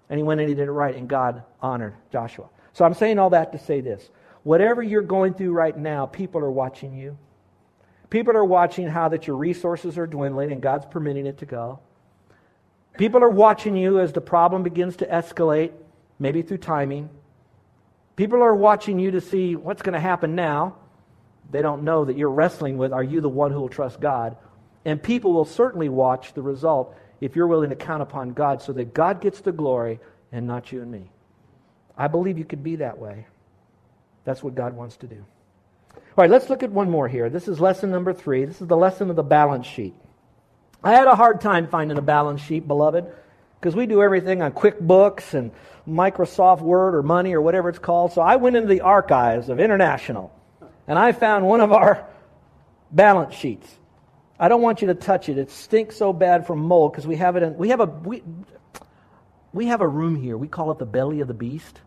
And 0.09 0.17
he 0.17 0.23
went 0.23 0.39
and 0.39 0.49
he 0.49 0.55
did 0.55 0.67
it 0.67 0.71
right, 0.71 0.95
and 0.95 1.09
God 1.09 1.43
honored 1.61 1.95
Joshua. 2.11 2.47
So 2.71 2.85
I'm 2.85 2.93
saying 2.93 3.19
all 3.19 3.31
that 3.31 3.51
to 3.51 3.59
say 3.59 3.81
this. 3.81 4.09
Whatever 4.43 4.81
you're 4.81 5.01
going 5.01 5.33
through 5.33 5.51
right 5.51 5.77
now, 5.77 6.05
people 6.05 6.39
are 6.39 6.51
watching 6.51 6.95
you. 6.95 7.17
People 8.09 8.37
are 8.37 8.45
watching 8.45 8.87
how 8.87 9.09
that 9.09 9.27
your 9.27 9.35
resources 9.35 9.97
are 9.97 10.07
dwindling, 10.07 10.53
and 10.53 10.61
God's 10.61 10.85
permitting 10.85 11.25
it 11.25 11.39
to 11.39 11.45
go. 11.45 11.79
People 12.97 13.21
are 13.23 13.29
watching 13.29 13.75
you 13.75 13.99
as 13.99 14.13
the 14.13 14.21
problem 14.21 14.63
begins 14.63 14.95
to 14.97 15.05
escalate, 15.05 15.73
maybe 16.17 16.41
through 16.41 16.59
timing. 16.59 17.09
People 18.15 18.41
are 18.41 18.55
watching 18.55 18.97
you 18.97 19.11
to 19.11 19.19
see 19.21 19.57
what's 19.57 19.81
going 19.81 19.93
to 19.93 19.99
happen 19.99 20.33
now. 20.33 20.77
They 21.51 21.61
don't 21.61 21.83
know 21.83 22.05
that 22.05 22.17
you're 22.17 22.29
wrestling 22.29 22.77
with 22.77 22.91
are 22.91 23.03
you 23.03 23.21
the 23.21 23.29
one 23.29 23.51
who 23.51 23.59
will 23.59 23.69
trust 23.69 23.99
God? 23.99 24.37
And 24.85 25.01
people 25.01 25.33
will 25.33 25.45
certainly 25.45 25.89
watch 25.89 26.33
the 26.33 26.41
result 26.41 26.95
if 27.19 27.35
you're 27.35 27.47
willing 27.47 27.69
to 27.69 27.75
count 27.75 28.01
upon 28.01 28.33
God 28.33 28.61
so 28.61 28.73
that 28.73 28.93
God 28.93 29.21
gets 29.21 29.41
the 29.41 29.51
glory 29.51 29.99
and 30.31 30.47
not 30.47 30.71
you 30.71 30.81
and 30.81 30.91
me. 30.91 31.09
I 31.97 32.07
believe 32.07 32.37
you 32.37 32.45
could 32.45 32.63
be 32.63 32.77
that 32.77 32.97
way. 32.97 33.27
That's 34.23 34.43
what 34.43 34.55
God 34.55 34.75
wants 34.75 34.97
to 34.97 35.07
do. 35.07 35.25
All 35.95 36.23
right, 36.23 36.29
let's 36.29 36.49
look 36.49 36.63
at 36.63 36.71
one 36.71 36.89
more 36.89 37.07
here. 37.07 37.29
This 37.29 37.47
is 37.47 37.59
lesson 37.59 37.91
number 37.91 38.13
three. 38.13 38.45
This 38.45 38.61
is 38.61 38.67
the 38.67 38.77
lesson 38.77 39.09
of 39.09 39.15
the 39.15 39.23
balance 39.23 39.65
sheet. 39.65 39.95
I 40.83 40.93
had 40.93 41.07
a 41.07 41.15
hard 41.15 41.41
time 41.41 41.67
finding 41.67 41.97
a 41.97 42.01
balance 42.01 42.41
sheet, 42.41 42.67
beloved, 42.67 43.05
because 43.59 43.75
we 43.75 43.87
do 43.87 44.01
everything 44.03 44.41
on 44.41 44.51
QuickBooks 44.51 45.33
and 45.33 45.51
Microsoft 45.87 46.61
Word 46.61 46.93
or 46.93 47.03
Money 47.03 47.33
or 47.33 47.41
whatever 47.41 47.69
it's 47.69 47.79
called. 47.79 48.13
So 48.13 48.21
I 48.21 48.35
went 48.35 48.55
into 48.55 48.67
the 48.67 48.81
archives 48.81 49.49
of 49.49 49.59
International 49.59 50.31
and 50.87 50.97
I 50.97 51.11
found 51.11 51.45
one 51.45 51.61
of 51.61 51.71
our 51.71 52.07
balance 52.91 53.35
sheets. 53.35 53.69
I 54.39 54.47
don't 54.47 54.61
want 54.61 54.81
you 54.81 54.87
to 54.87 54.93
touch 54.95 55.29
it. 55.29 55.37
It 55.37 55.51
stinks 55.51 55.97
so 55.97 56.13
bad 56.13 56.45
from 56.45 56.59
mold 56.59 56.91
because 56.91 57.07
we 57.07 57.15
have 57.17 57.35
it 57.35 57.43
in, 57.43 57.57
we 57.57 57.69
have 57.69 57.81
a, 57.81 57.85
we, 57.85 58.23
we 59.51 59.65
have 59.67 59.81
a 59.81 59.87
room 59.87 60.15
here. 60.15 60.37
We 60.37 60.47
call 60.47 60.71
it 60.71 60.77
the 60.77 60.85
belly 60.85 61.21
of 61.21 61.27
the 61.27 61.33
beast 61.33 61.81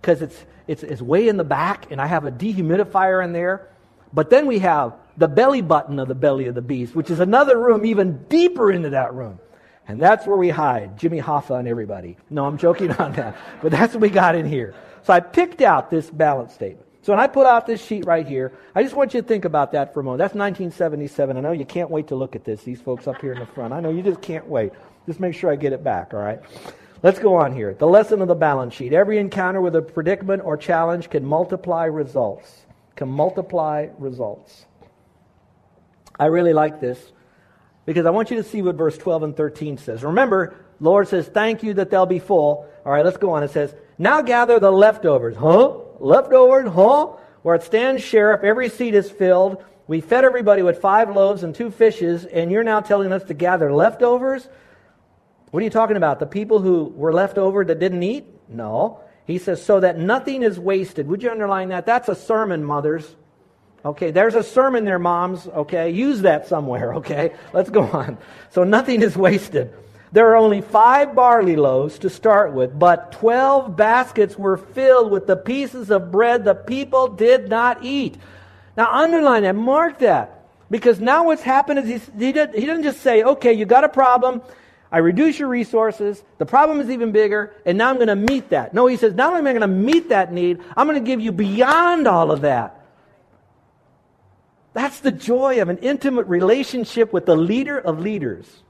because 0.00 0.22
it's, 0.22 0.44
it's, 0.66 0.82
it's 0.82 1.02
way 1.02 1.28
in 1.28 1.36
the 1.36 1.44
back 1.44 1.90
and 1.90 2.00
I 2.00 2.06
have 2.06 2.24
a 2.24 2.30
dehumidifier 2.30 3.22
in 3.24 3.32
there. 3.32 3.68
But 4.12 4.30
then 4.30 4.46
we 4.46 4.60
have 4.60 4.94
the 5.16 5.26
belly 5.26 5.60
button 5.60 5.98
of 5.98 6.06
the 6.06 6.14
belly 6.14 6.46
of 6.46 6.54
the 6.54 6.62
beast, 6.62 6.94
which 6.94 7.10
is 7.10 7.18
another 7.18 7.58
room 7.58 7.84
even 7.84 8.24
deeper 8.28 8.70
into 8.70 8.90
that 8.90 9.12
room. 9.12 9.40
And 9.86 10.00
that's 10.00 10.26
where 10.26 10.36
we 10.36 10.48
hide 10.48 10.96
Jimmy 10.98 11.20
Hoffa 11.20 11.58
and 11.58 11.68
everybody. 11.68 12.16
No, 12.30 12.46
I'm 12.46 12.56
joking 12.56 12.92
on 12.98 13.12
that. 13.14 13.36
But 13.60 13.72
that's 13.72 13.92
what 13.92 14.00
we 14.00 14.08
got 14.08 14.36
in 14.36 14.46
here. 14.46 14.74
So 15.02 15.12
I 15.12 15.20
picked 15.20 15.60
out 15.60 15.90
this 15.90 16.08
balance 16.08 16.54
statement. 16.54 16.86
So 17.04 17.12
when 17.12 17.20
I 17.20 17.26
put 17.26 17.46
out 17.46 17.66
this 17.66 17.84
sheet 17.84 18.06
right 18.06 18.26
here, 18.26 18.50
I 18.74 18.82
just 18.82 18.94
want 18.94 19.12
you 19.12 19.20
to 19.20 19.28
think 19.28 19.44
about 19.44 19.72
that 19.72 19.92
for 19.92 20.00
a 20.00 20.02
moment. 20.02 20.20
That's 20.20 20.32
1977. 20.32 21.36
I 21.36 21.40
know 21.40 21.52
you 21.52 21.66
can't 21.66 21.90
wait 21.90 22.08
to 22.08 22.14
look 22.14 22.34
at 22.34 22.46
this, 22.46 22.62
these 22.62 22.80
folks 22.80 23.06
up 23.06 23.20
here 23.20 23.34
in 23.34 23.40
the 23.40 23.46
front. 23.46 23.74
I 23.74 23.80
know 23.80 23.90
you 23.90 24.02
just 24.02 24.22
can't 24.22 24.46
wait. 24.48 24.72
Just 25.04 25.20
make 25.20 25.34
sure 25.34 25.52
I 25.52 25.56
get 25.56 25.74
it 25.74 25.84
back, 25.84 26.14
all 26.14 26.20
right? 26.20 26.40
Let's 27.02 27.18
go 27.18 27.34
on 27.34 27.54
here. 27.54 27.74
The 27.74 27.86
lesson 27.86 28.22
of 28.22 28.28
the 28.28 28.34
balance 28.34 28.72
sheet. 28.72 28.94
Every 28.94 29.18
encounter 29.18 29.60
with 29.60 29.76
a 29.76 29.82
predicament 29.82 30.44
or 30.46 30.56
challenge 30.56 31.10
can 31.10 31.26
multiply 31.26 31.84
results. 31.84 32.64
Can 32.96 33.10
multiply 33.10 33.88
results. 33.98 34.64
I 36.18 36.26
really 36.26 36.54
like 36.54 36.80
this 36.80 37.12
because 37.84 38.06
I 38.06 38.10
want 38.10 38.30
you 38.30 38.38
to 38.38 38.44
see 38.44 38.62
what 38.62 38.76
verse 38.76 38.96
12 38.96 39.24
and 39.24 39.36
13 39.36 39.76
says. 39.76 40.02
Remember, 40.02 40.56
Lord 40.80 41.06
says, 41.08 41.26
Thank 41.26 41.62
you 41.62 41.74
that 41.74 41.90
they'll 41.90 42.06
be 42.06 42.18
full. 42.18 42.66
All 42.86 42.92
right, 42.92 43.04
let's 43.04 43.18
go 43.18 43.32
on. 43.32 43.42
It 43.42 43.50
says, 43.50 43.74
Now 43.98 44.22
gather 44.22 44.58
the 44.58 44.72
leftovers. 44.72 45.36
Huh? 45.36 45.80
Leftovers? 46.00 46.70
Huh? 46.72 47.06
Where 47.42 47.54
it 47.54 47.62
stands 47.62 48.02
sheriff, 48.02 48.42
every 48.42 48.68
seat 48.68 48.94
is 48.94 49.10
filled. 49.10 49.62
We 49.86 50.00
fed 50.00 50.24
everybody 50.24 50.62
with 50.62 50.80
five 50.80 51.14
loaves 51.14 51.42
and 51.42 51.54
two 51.54 51.70
fishes, 51.70 52.24
and 52.24 52.50
you're 52.50 52.64
now 52.64 52.80
telling 52.80 53.12
us 53.12 53.22
to 53.24 53.34
gather 53.34 53.72
leftovers? 53.72 54.48
What 55.50 55.60
are 55.60 55.64
you 55.64 55.70
talking 55.70 55.96
about? 55.96 56.20
The 56.20 56.26
people 56.26 56.60
who 56.60 56.84
were 56.84 57.12
left 57.12 57.36
over 57.36 57.64
that 57.64 57.78
didn't 57.78 58.02
eat? 58.02 58.26
No. 58.48 59.00
He 59.26 59.38
says, 59.38 59.62
so 59.62 59.80
that 59.80 59.98
nothing 59.98 60.42
is 60.42 60.58
wasted. 60.58 61.06
Would 61.06 61.22
you 61.22 61.30
underline 61.30 61.68
that? 61.68 61.86
That's 61.86 62.08
a 62.08 62.14
sermon, 62.14 62.64
mothers. 62.64 63.14
Okay, 63.84 64.10
there's 64.10 64.34
a 64.34 64.42
sermon 64.42 64.84
there, 64.84 64.98
moms. 64.98 65.46
Okay, 65.46 65.90
use 65.90 66.22
that 66.22 66.48
somewhere. 66.48 66.94
Okay, 67.04 67.34
let's 67.52 67.68
go 67.70 67.82
on. 67.82 68.16
So 68.50 68.64
nothing 68.64 69.02
is 69.02 69.16
wasted. 69.16 69.74
There 70.14 70.28
are 70.28 70.36
only 70.36 70.60
five 70.60 71.16
barley 71.16 71.56
loaves 71.56 71.98
to 71.98 72.08
start 72.08 72.52
with, 72.52 72.78
but 72.78 73.10
12 73.10 73.76
baskets 73.76 74.38
were 74.38 74.56
filled 74.56 75.10
with 75.10 75.26
the 75.26 75.34
pieces 75.34 75.90
of 75.90 76.12
bread 76.12 76.44
the 76.44 76.54
people 76.54 77.08
did 77.08 77.48
not 77.48 77.82
eat. 77.82 78.16
Now, 78.76 78.92
underline 78.92 79.42
that, 79.42 79.56
mark 79.56 79.98
that. 79.98 80.46
Because 80.70 81.00
now 81.00 81.24
what's 81.24 81.42
happened 81.42 81.80
is 81.80 81.88
he, 81.88 82.26
he, 82.26 82.30
did, 82.30 82.54
he 82.54 82.64
doesn't 82.64 82.84
just 82.84 83.00
say, 83.00 83.24
okay, 83.24 83.54
you 83.54 83.64
got 83.64 83.82
a 83.82 83.88
problem, 83.88 84.40
I 84.92 84.98
reduce 84.98 85.40
your 85.40 85.48
resources, 85.48 86.22
the 86.38 86.46
problem 86.46 86.80
is 86.80 86.90
even 86.90 87.10
bigger, 87.10 87.52
and 87.66 87.76
now 87.76 87.90
I'm 87.90 87.96
going 87.96 88.06
to 88.06 88.14
meet 88.14 88.50
that. 88.50 88.72
No, 88.72 88.86
he 88.86 88.96
says, 88.96 89.14
not 89.14 89.30
only 89.30 89.40
am 89.40 89.46
I 89.48 89.52
going 89.58 89.62
to 89.62 89.66
meet 89.66 90.10
that 90.10 90.32
need, 90.32 90.60
I'm 90.76 90.86
going 90.86 91.02
to 91.02 91.04
give 91.04 91.20
you 91.20 91.32
beyond 91.32 92.06
all 92.06 92.30
of 92.30 92.42
that. 92.42 92.86
That's 94.74 95.00
the 95.00 95.10
joy 95.10 95.60
of 95.60 95.70
an 95.70 95.78
intimate 95.78 96.28
relationship 96.28 97.12
with 97.12 97.26
the 97.26 97.34
leader 97.34 97.76
of 97.76 97.98
leaders. 97.98 98.62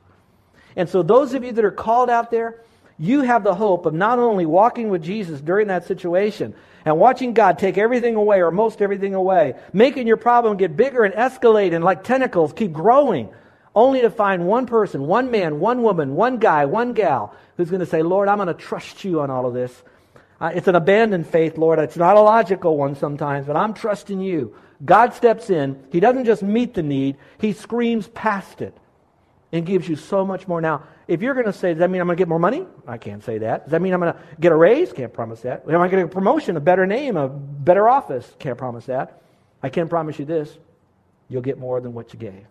And 0.77 0.89
so, 0.89 1.03
those 1.03 1.35
of 1.35 1.45
you 1.45 1.53
that 1.53 1.65
are 1.65 1.71
called 1.71 2.11
out 2.11 2.31
there, 2.31 2.61
you 2.99 3.23
have 3.23 3.45
the 3.45 3.55
hope 3.55 3.87
of 3.87 3.95
not 3.95 4.19
only 4.19 4.47
walking 4.47 4.89
with 4.89 5.03
Jesus 5.03 5.41
during 5.41 5.69
that 5.69 5.87
situation 5.87 6.55
and 6.85 6.99
watching 6.99 7.35
God 7.35 7.59
take 7.59 7.79
everything 7.79 8.15
away 8.15 8.41
or 8.41 8.51
most 8.51 8.81
everything 8.83 9.15
away, 9.15 9.55
making 9.73 10.07
your 10.07 10.17
problem 10.17 10.57
get 10.57 10.77
bigger 10.77 11.05
and 11.05 11.15
escalate 11.15 11.75
and 11.75 11.85
like 11.85 12.05
tentacles 12.05 12.53
keep 12.53 12.73
growing, 12.73 13.29
only 13.75 14.01
to 14.03 14.11
find 14.11 14.47
one 14.47 14.67
person, 14.67 15.07
one 15.07 15.31
man, 15.31 15.59
one 15.59 15.83
woman, 15.83 16.15
one 16.15 16.39
guy, 16.39 16.65
one 16.67 16.93
gal 16.93 17.35
who's 17.57 17.71
going 17.71 17.81
to 17.81 17.87
say, 17.87 18.03
Lord, 18.03 18.29
I'm 18.29 18.39
going 18.39 18.49
to 18.49 18.55
trust 18.55 19.05
you 19.05 19.21
on 19.21 19.31
all 19.31 19.47
of 19.47 19.55
this. 19.55 19.83
Uh, 20.41 20.53
it's 20.55 20.69
an 20.69 20.75
abandoned 20.75 21.27
faith, 21.27 21.57
Lord. 21.57 21.79
It's 21.79 21.97
not 21.97 22.17
a 22.17 22.21
logical 22.21 22.77
one 22.77 22.97
sometimes, 22.97 23.47
but 23.47 23.57
I'm 23.57 23.75
trusting 23.75 24.21
you. 24.21 24.55
God 24.85 25.15
steps 25.15 25.51
in. 25.51 25.83
He 25.91 26.01
doesn't 26.01 26.25
just 26.25 26.43
meet 26.43 26.75
the 26.75 26.83
need, 26.83 27.17
He 27.39 27.53
screams 27.53 28.09
past 28.09 28.61
it 28.61 28.77
and 29.55 29.64
gives 29.64 29.88
you 29.88 29.95
so 29.95 30.27
much 30.27 30.49
more. 30.49 30.61
Now, 30.61 30.83
if 31.07 31.23
you're 31.23 31.33
going 31.33 31.47
to 31.47 31.53
say, 31.53 31.73
does 31.73 31.79
that 31.79 31.88
mean 31.88 32.01
I'm 32.01 32.09
going 32.09 32.17
to 32.17 32.21
get 32.21 32.27
more 32.27 32.40
money? 32.40 32.67
I 32.88 32.99
can't 32.99 33.23
say 33.23 33.38
that. 33.38 33.64
Does 33.64 33.71
that 33.71 33.81
mean 33.81 33.95
I'm 33.95 34.01
going 34.01 34.12
to 34.12 34.19
get 34.40 34.51
a 34.51 34.57
raise? 34.57 34.93
Can't 34.93 35.12
promise 35.12 35.43
that. 35.43 35.62
Am 35.69 35.77
I 35.77 35.87
going 35.87 35.90
to 35.90 35.97
get 35.99 36.05
a 36.07 36.09
promotion, 36.09 36.57
a 36.57 36.61
better 36.61 36.87
name, 36.87 37.17
a 37.17 37.29
better 37.29 37.88
office? 37.88 38.35
Can't 38.40 38.59
promise 38.59 38.87
that. 38.87 39.23
I 39.62 39.69
can 39.69 39.88
promise 39.88 40.19
you 40.19 40.25
this 40.25 40.59
you'll 41.29 41.40
get 41.40 41.57
more 41.57 41.81
than 41.81 41.95
what 41.95 42.12
you 42.12 42.19
gave. 42.19 42.45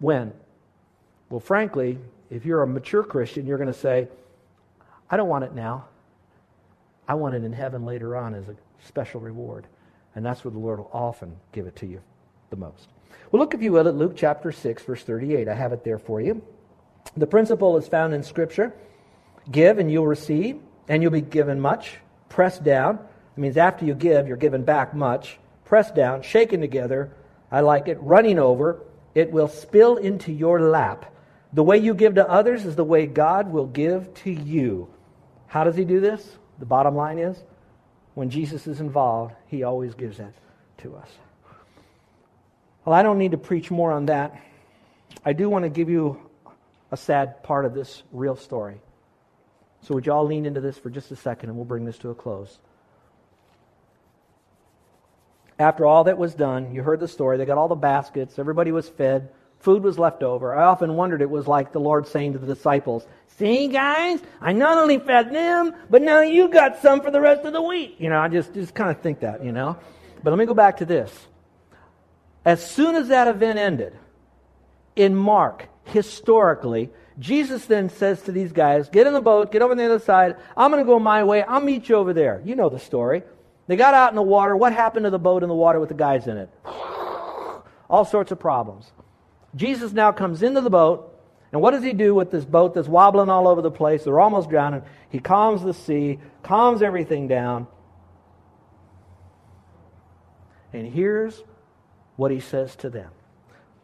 When? 0.00 0.32
Well, 1.30 1.38
frankly, 1.38 1.98
if 2.28 2.44
you're 2.44 2.64
a 2.64 2.66
mature 2.66 3.04
Christian, 3.04 3.46
you're 3.46 3.58
going 3.58 3.72
to 3.72 3.78
say, 3.78 4.08
I 5.08 5.16
don't 5.16 5.28
want 5.28 5.44
it 5.44 5.54
now. 5.54 5.84
I 7.06 7.14
want 7.14 7.36
it 7.36 7.44
in 7.44 7.52
heaven 7.52 7.86
later 7.86 8.16
on 8.16 8.34
as 8.34 8.48
a 8.48 8.56
special 8.84 9.20
reward. 9.20 9.68
And 10.16 10.26
that's 10.26 10.44
where 10.44 10.50
the 10.50 10.58
Lord 10.58 10.80
will 10.80 10.90
often 10.92 11.36
give 11.52 11.68
it 11.68 11.76
to 11.76 11.86
you 11.86 12.00
the 12.50 12.56
most. 12.56 12.88
Well, 13.30 13.40
look, 13.40 13.54
if 13.54 13.62
you 13.62 13.72
will, 13.72 13.88
at 13.88 13.94
Luke 13.94 14.14
chapter 14.16 14.52
6, 14.52 14.82
verse 14.84 15.02
38. 15.02 15.48
I 15.48 15.54
have 15.54 15.72
it 15.72 15.84
there 15.84 15.98
for 15.98 16.20
you. 16.20 16.42
The 17.16 17.26
principle 17.26 17.76
is 17.76 17.88
found 17.88 18.14
in 18.14 18.22
Scripture 18.22 18.72
give 19.50 19.78
and 19.78 19.90
you'll 19.90 20.06
receive, 20.06 20.60
and 20.88 21.02
you'll 21.02 21.12
be 21.12 21.20
given 21.20 21.60
much. 21.60 21.96
Pressed 22.28 22.62
down. 22.62 22.98
It 23.36 23.40
means 23.40 23.56
after 23.56 23.84
you 23.84 23.94
give, 23.94 24.28
you're 24.28 24.36
given 24.36 24.64
back 24.64 24.94
much. 24.94 25.38
Pressed 25.64 25.94
down, 25.94 26.22
shaken 26.22 26.60
together. 26.60 27.12
I 27.50 27.60
like 27.60 27.88
it. 27.88 27.98
Running 28.00 28.38
over. 28.38 28.82
It 29.14 29.30
will 29.30 29.48
spill 29.48 29.96
into 29.96 30.32
your 30.32 30.60
lap. 30.60 31.12
The 31.52 31.62
way 31.62 31.78
you 31.78 31.94
give 31.94 32.14
to 32.14 32.28
others 32.28 32.64
is 32.64 32.76
the 32.76 32.84
way 32.84 33.06
God 33.06 33.52
will 33.52 33.66
give 33.66 34.12
to 34.14 34.30
you. 34.30 34.88
How 35.46 35.64
does 35.64 35.76
He 35.76 35.84
do 35.84 36.00
this? 36.00 36.36
The 36.58 36.66
bottom 36.66 36.94
line 36.94 37.18
is 37.18 37.36
when 38.14 38.30
Jesus 38.30 38.66
is 38.66 38.80
involved, 38.80 39.34
He 39.46 39.62
always 39.62 39.94
gives 39.94 40.18
that 40.18 40.32
to 40.78 40.96
us. 40.96 41.08
Well, 42.84 42.94
I 42.94 43.02
don't 43.02 43.18
need 43.18 43.30
to 43.30 43.38
preach 43.38 43.70
more 43.70 43.92
on 43.92 44.06
that. 44.06 44.40
I 45.24 45.32
do 45.32 45.48
want 45.48 45.64
to 45.64 45.68
give 45.68 45.88
you 45.88 46.20
a 46.90 46.96
sad 46.96 47.42
part 47.42 47.64
of 47.64 47.74
this 47.74 48.02
real 48.12 48.36
story. 48.36 48.80
So, 49.82 49.94
would 49.94 50.06
you 50.06 50.12
all 50.12 50.26
lean 50.26 50.46
into 50.46 50.60
this 50.60 50.78
for 50.78 50.90
just 50.90 51.10
a 51.10 51.16
second 51.16 51.48
and 51.48 51.56
we'll 51.56 51.64
bring 51.64 51.84
this 51.84 51.98
to 51.98 52.10
a 52.10 52.14
close. 52.14 52.58
After 55.58 55.86
all 55.86 56.04
that 56.04 56.18
was 56.18 56.34
done, 56.34 56.74
you 56.74 56.82
heard 56.82 57.00
the 57.00 57.08
story. 57.08 57.36
They 57.36 57.44
got 57.44 57.58
all 57.58 57.68
the 57.68 57.74
baskets, 57.74 58.38
everybody 58.38 58.72
was 58.72 58.88
fed, 58.88 59.30
food 59.60 59.82
was 59.82 59.98
left 59.98 60.22
over. 60.22 60.54
I 60.54 60.64
often 60.64 60.96
wondered 60.96 61.22
it 61.22 61.30
was 61.30 61.46
like 61.46 61.72
the 61.72 61.80
Lord 61.80 62.06
saying 62.06 62.32
to 62.32 62.38
the 62.38 62.52
disciples, 62.52 63.06
See, 63.28 63.68
guys, 63.68 64.20
I 64.40 64.52
not 64.52 64.76
only 64.76 64.98
fed 64.98 65.32
them, 65.32 65.74
but 65.88 66.02
now 66.02 66.20
you 66.20 66.48
got 66.48 66.82
some 66.82 67.00
for 67.00 67.10
the 67.10 67.20
rest 67.20 67.44
of 67.44 67.52
the 67.52 67.62
week. 67.62 67.96
You 67.98 68.10
know, 68.10 68.18
I 68.18 68.28
just, 68.28 68.52
just 68.54 68.74
kind 68.74 68.90
of 68.90 69.00
think 69.00 69.20
that, 69.20 69.44
you 69.44 69.52
know. 69.52 69.78
But 70.22 70.30
let 70.30 70.38
me 70.38 70.46
go 70.46 70.54
back 70.54 70.76
to 70.78 70.84
this. 70.84 71.12
As 72.44 72.68
soon 72.68 72.96
as 72.96 73.08
that 73.08 73.28
event 73.28 73.58
ended, 73.58 73.96
in 74.96 75.14
Mark, 75.14 75.68
historically, 75.84 76.90
Jesus 77.18 77.66
then 77.66 77.88
says 77.88 78.22
to 78.22 78.32
these 78.32 78.52
guys, 78.52 78.88
Get 78.88 79.06
in 79.06 79.12
the 79.12 79.20
boat, 79.20 79.52
get 79.52 79.62
over 79.62 79.72
on 79.72 79.78
the 79.78 79.84
other 79.84 79.98
side. 79.98 80.36
I'm 80.56 80.70
going 80.70 80.82
to 80.82 80.86
go 80.86 80.98
my 80.98 81.24
way. 81.24 81.42
I'll 81.42 81.60
meet 81.60 81.88
you 81.88 81.96
over 81.96 82.12
there. 82.12 82.42
You 82.44 82.56
know 82.56 82.68
the 82.68 82.78
story. 82.78 83.22
They 83.66 83.76
got 83.76 83.94
out 83.94 84.10
in 84.10 84.16
the 84.16 84.22
water. 84.22 84.56
What 84.56 84.72
happened 84.72 85.04
to 85.04 85.10
the 85.10 85.18
boat 85.18 85.42
in 85.42 85.48
the 85.48 85.54
water 85.54 85.78
with 85.78 85.88
the 85.88 85.94
guys 85.94 86.26
in 86.26 86.36
it? 86.36 86.50
All 86.64 88.04
sorts 88.04 88.32
of 88.32 88.40
problems. 88.40 88.90
Jesus 89.54 89.92
now 89.92 90.12
comes 90.12 90.42
into 90.42 90.62
the 90.62 90.70
boat, 90.70 91.12
and 91.52 91.60
what 91.60 91.72
does 91.72 91.82
he 91.82 91.92
do 91.92 92.14
with 92.14 92.30
this 92.30 92.44
boat 92.44 92.72
that's 92.72 92.88
wobbling 92.88 93.28
all 93.28 93.46
over 93.46 93.60
the 93.60 93.70
place? 93.70 94.04
They're 94.04 94.18
almost 94.18 94.48
drowning. 94.48 94.82
He 95.10 95.18
calms 95.18 95.62
the 95.62 95.74
sea, 95.74 96.18
calms 96.42 96.80
everything 96.80 97.28
down. 97.28 97.66
And 100.72 100.90
here's 100.90 101.42
what 102.16 102.30
he 102.30 102.40
says 102.40 102.76
to 102.76 102.90
them. 102.90 103.10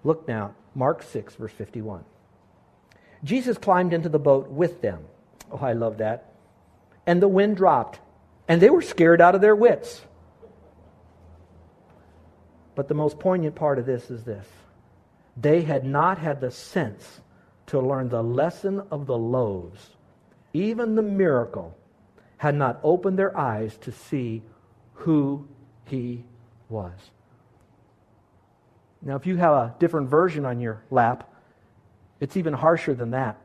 Look 0.04 0.28
now, 0.28 0.54
Mark 0.74 1.02
6, 1.02 1.34
verse 1.36 1.52
51. 1.52 2.04
Jesus 3.24 3.58
climbed 3.58 3.92
into 3.92 4.08
the 4.08 4.18
boat 4.18 4.48
with 4.48 4.80
them. 4.80 5.04
Oh, 5.50 5.58
I 5.58 5.72
love 5.72 5.98
that. 5.98 6.32
And 7.06 7.20
the 7.20 7.28
wind 7.28 7.56
dropped, 7.56 8.00
and 8.46 8.60
they 8.60 8.70
were 8.70 8.82
scared 8.82 9.20
out 9.20 9.34
of 9.34 9.40
their 9.40 9.56
wits. 9.56 10.02
But 12.74 12.86
the 12.86 12.94
most 12.94 13.18
poignant 13.18 13.56
part 13.56 13.78
of 13.78 13.86
this 13.86 14.10
is 14.10 14.24
this 14.24 14.46
they 15.36 15.62
had 15.62 15.84
not 15.84 16.18
had 16.18 16.40
the 16.40 16.50
sense 16.50 17.20
to 17.66 17.80
learn 17.80 18.08
the 18.08 18.22
lesson 18.22 18.82
of 18.90 19.06
the 19.06 19.18
loaves. 19.18 19.90
Even 20.52 20.94
the 20.94 21.02
miracle 21.02 21.76
had 22.38 22.54
not 22.54 22.80
opened 22.82 23.18
their 23.18 23.36
eyes 23.36 23.76
to 23.78 23.92
see 23.92 24.42
who 24.94 25.46
he 25.84 26.24
was. 26.68 26.92
Now, 29.02 29.16
if 29.16 29.26
you 29.26 29.36
have 29.36 29.52
a 29.52 29.74
different 29.78 30.08
version 30.08 30.44
on 30.44 30.60
your 30.60 30.82
lap, 30.90 31.32
it's 32.20 32.36
even 32.36 32.52
harsher 32.52 32.94
than 32.94 33.12
that. 33.12 33.38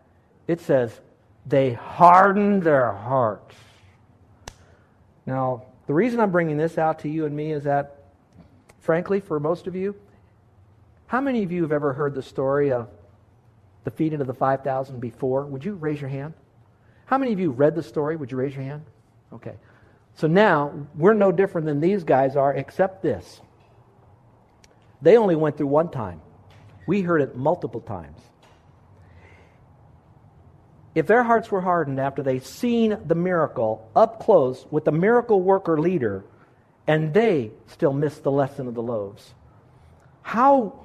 It 0.48 0.60
says, 0.62 1.00
they 1.46 1.74
hardened 1.74 2.64
their 2.64 2.92
hearts. 2.92 3.56
Now, 5.26 5.66
the 5.88 5.94
reason 5.94 6.20
I'm 6.20 6.32
bringing 6.32 6.58
this 6.58 6.78
out 6.78 7.00
to 7.00 7.10
you 7.10 7.26
and 7.26 7.36
me 7.36 7.52
is 7.52 7.64
that, 7.64 8.04
frankly, 8.80 9.20
for 9.20 9.40
most 9.40 9.68
of 9.68 9.76
you, 9.76 9.96
how 11.08 11.22
many 11.22 11.44
of 11.44 11.52
you 11.52 11.62
have 11.62 11.72
ever 11.72 11.94
heard 11.94 12.16
the 12.16 12.22
story 12.24 12.72
of 12.72 12.90
the 13.84 13.92
feeding 13.92 14.22
of 14.22 14.28
the 14.28 14.34
5,000 14.34 15.00
before? 15.00 15.46
Would 15.46 15.64
you 15.64 15.76
raise 15.76 16.02
your 16.02 16.10
hand? 16.10 16.34
How 17.06 17.18
many 17.18 17.34
of 17.34 17.40
you 17.40 17.52
read 17.52 17.76
the 17.76 17.84
story? 17.84 18.16
Would 18.16 18.32
you 18.32 18.38
raise 18.38 18.56
your 18.56 18.64
hand? 18.64 18.84
Okay. 19.32 19.54
So 20.16 20.28
now, 20.28 20.74
we're 20.96 21.14
no 21.14 21.32
different 21.32 21.68
than 21.68 21.80
these 21.80 22.04
guys 22.04 22.36
are, 22.36 22.54
except 22.54 23.04
this. 23.04 23.42
They 25.04 25.18
only 25.18 25.36
went 25.36 25.58
through 25.58 25.68
one 25.68 25.90
time. 25.90 26.22
We 26.88 27.02
heard 27.02 27.22
it 27.22 27.36
multiple 27.36 27.82
times. 27.82 28.20
If 30.96 31.08
their 31.08 31.24
hearts 31.24 31.52
were 31.52 31.60
hardened 31.60 32.00
after 32.00 32.24
they 32.24 32.40
seen 32.40 32.98
the 33.06 33.16
miracle 33.16 33.90
up 33.96 34.22
close 34.22 34.66
with 34.72 34.86
the 34.86 34.92
miracle 34.92 35.42
worker 35.42 35.80
leader, 35.80 36.24
and 36.88 37.14
they 37.14 37.52
still 37.68 37.94
missed 37.94 38.24
the 38.24 38.32
lesson 38.32 38.68
of 38.68 38.76
the 38.76 38.82
loaves, 38.82 39.34
how, 40.22 40.80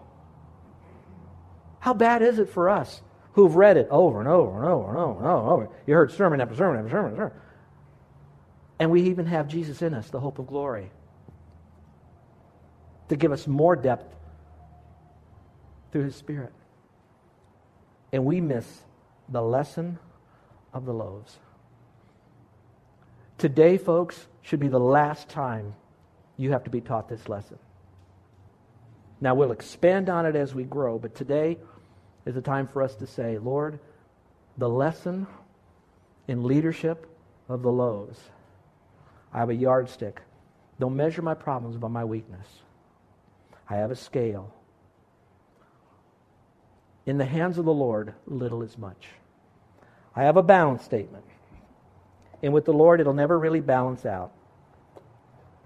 how 1.79 1.95
bad 1.95 2.23
is 2.23 2.41
it 2.41 2.49
for 2.49 2.69
us 2.69 3.01
who've 3.35 3.55
read 3.55 3.77
it 3.77 3.87
over 3.89 4.19
and 4.19 4.29
over 4.29 4.57
and 4.59 4.67
over 4.67 4.89
and 4.89 4.99
over 4.99 5.19
and 5.19 5.29
over? 5.29 5.69
You 5.87 5.95
heard 5.95 6.11
sermon 6.11 6.41
after 6.41 6.57
sermon 6.57 6.79
after 6.79 6.91
sermon 6.91 7.13
after 7.13 7.23
sermon. 7.23 7.41
And 8.81 8.91
we 8.91 9.03
even 9.03 9.27
have 9.27 9.47
Jesus 9.47 9.81
in 9.81 9.95
us, 9.95 10.11
the 10.11 10.21
hope 10.21 10.41
of 10.41 10.49
glory, 10.49 10.91
to 13.09 13.17
give 13.17 13.33
us 13.33 13.47
more 13.47 13.77
depth 13.77 14.15
through 15.93 16.05
His 16.05 16.17
Spirit. 16.17 16.53
And 18.13 18.25
we 18.25 18.41
miss 18.41 18.67
the 19.29 19.43
lesson 19.43 19.99
of 20.73 20.85
the 20.85 20.93
loaves. 20.93 21.39
Today, 23.37 23.79
folks, 23.79 24.27
should 24.43 24.61
be 24.61 24.69
the 24.69 24.81
last 24.81 25.29
time 25.29 25.75
you 26.37 26.53
have 26.53 26.65
to 26.65 26.71
be 26.71 26.81
taught 26.81 27.09
this 27.09 27.29
lesson. 27.29 27.59
Now, 29.21 29.35
we'll 29.35 29.53
expand 29.53 30.09
on 30.09 30.27
it 30.27 30.37
as 30.37 30.55
we 30.55 30.65
grow, 30.65 30.99
but 30.99 31.15
today 31.15 31.59
is 32.25 32.37
a 32.37 32.41
time 32.41 32.69
for 32.69 32.83
us 32.83 32.95
to 32.97 33.07
say, 33.07 33.39
Lord, 33.39 33.81
the 34.57 34.69
lesson 34.69 35.27
in 36.27 36.45
leadership 36.45 37.07
of 37.49 37.63
the 37.63 37.73
loaves. 37.73 38.19
I 39.33 39.39
have 39.39 39.51
a 39.51 39.55
yardstick. 39.55 40.21
Don't 40.79 40.97
measure 40.97 41.23
my 41.23 41.35
problems 41.35 41.77
by 41.77 41.89
my 41.89 42.05
weakness. 42.05 42.47
I 43.69 43.77
have 43.77 43.91
a 43.91 43.97
scale. 43.97 44.53
In 47.07 47.19
the 47.19 47.25
hands 47.25 47.59
of 47.59 47.65
the 47.65 47.73
Lord, 47.73 48.15
little 48.27 48.63
is 48.63 48.77
much. 48.77 49.09
I 50.15 50.25
have 50.25 50.37
a 50.37 50.43
balance 50.43 50.85
statement. 50.85 51.25
And 52.43 52.53
with 52.53 52.65
the 52.65 52.73
Lord, 52.73 53.01
it'll 53.01 53.15
never 53.15 53.39
really 53.39 53.61
balance 53.61 54.07
out. 54.07 54.33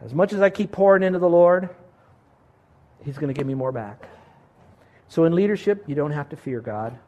As 0.04 0.14
much 0.14 0.32
as 0.32 0.40
I 0.40 0.50
keep 0.50 0.72
pouring 0.72 1.02
into 1.02 1.18
the 1.18 1.28
Lord, 1.28 1.68
He's 3.04 3.16
going 3.16 3.32
to 3.32 3.38
give 3.38 3.46
me 3.46 3.54
more 3.54 3.72
back. 3.72 4.08
So 5.08 5.24
in 5.24 5.34
leadership, 5.34 5.84
you 5.86 5.94
don't 5.94 6.12
have 6.12 6.28
to 6.30 6.36
fear 6.36 6.60
God, 6.60 6.98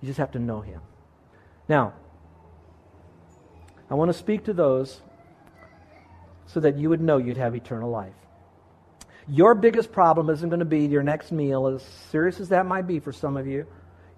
you 0.00 0.06
just 0.06 0.18
have 0.18 0.32
to 0.32 0.38
know 0.38 0.60
Him. 0.60 0.80
Now, 1.68 1.92
I 3.90 3.94
want 3.94 4.08
to 4.08 4.16
speak 4.16 4.44
to 4.44 4.52
those 4.52 5.00
so 6.46 6.60
that 6.60 6.76
you 6.76 6.88
would 6.88 7.00
know 7.00 7.18
you'd 7.18 7.36
have 7.36 7.54
eternal 7.54 7.90
life. 7.90 8.14
Your 9.30 9.54
biggest 9.54 9.92
problem 9.92 10.28
isn't 10.28 10.48
going 10.48 10.58
to 10.58 10.64
be 10.64 10.86
your 10.86 11.04
next 11.04 11.30
meal, 11.30 11.68
as 11.68 11.84
serious 12.10 12.40
as 12.40 12.48
that 12.48 12.66
might 12.66 12.88
be 12.88 12.98
for 12.98 13.12
some 13.12 13.36
of 13.36 13.46
you. 13.46 13.64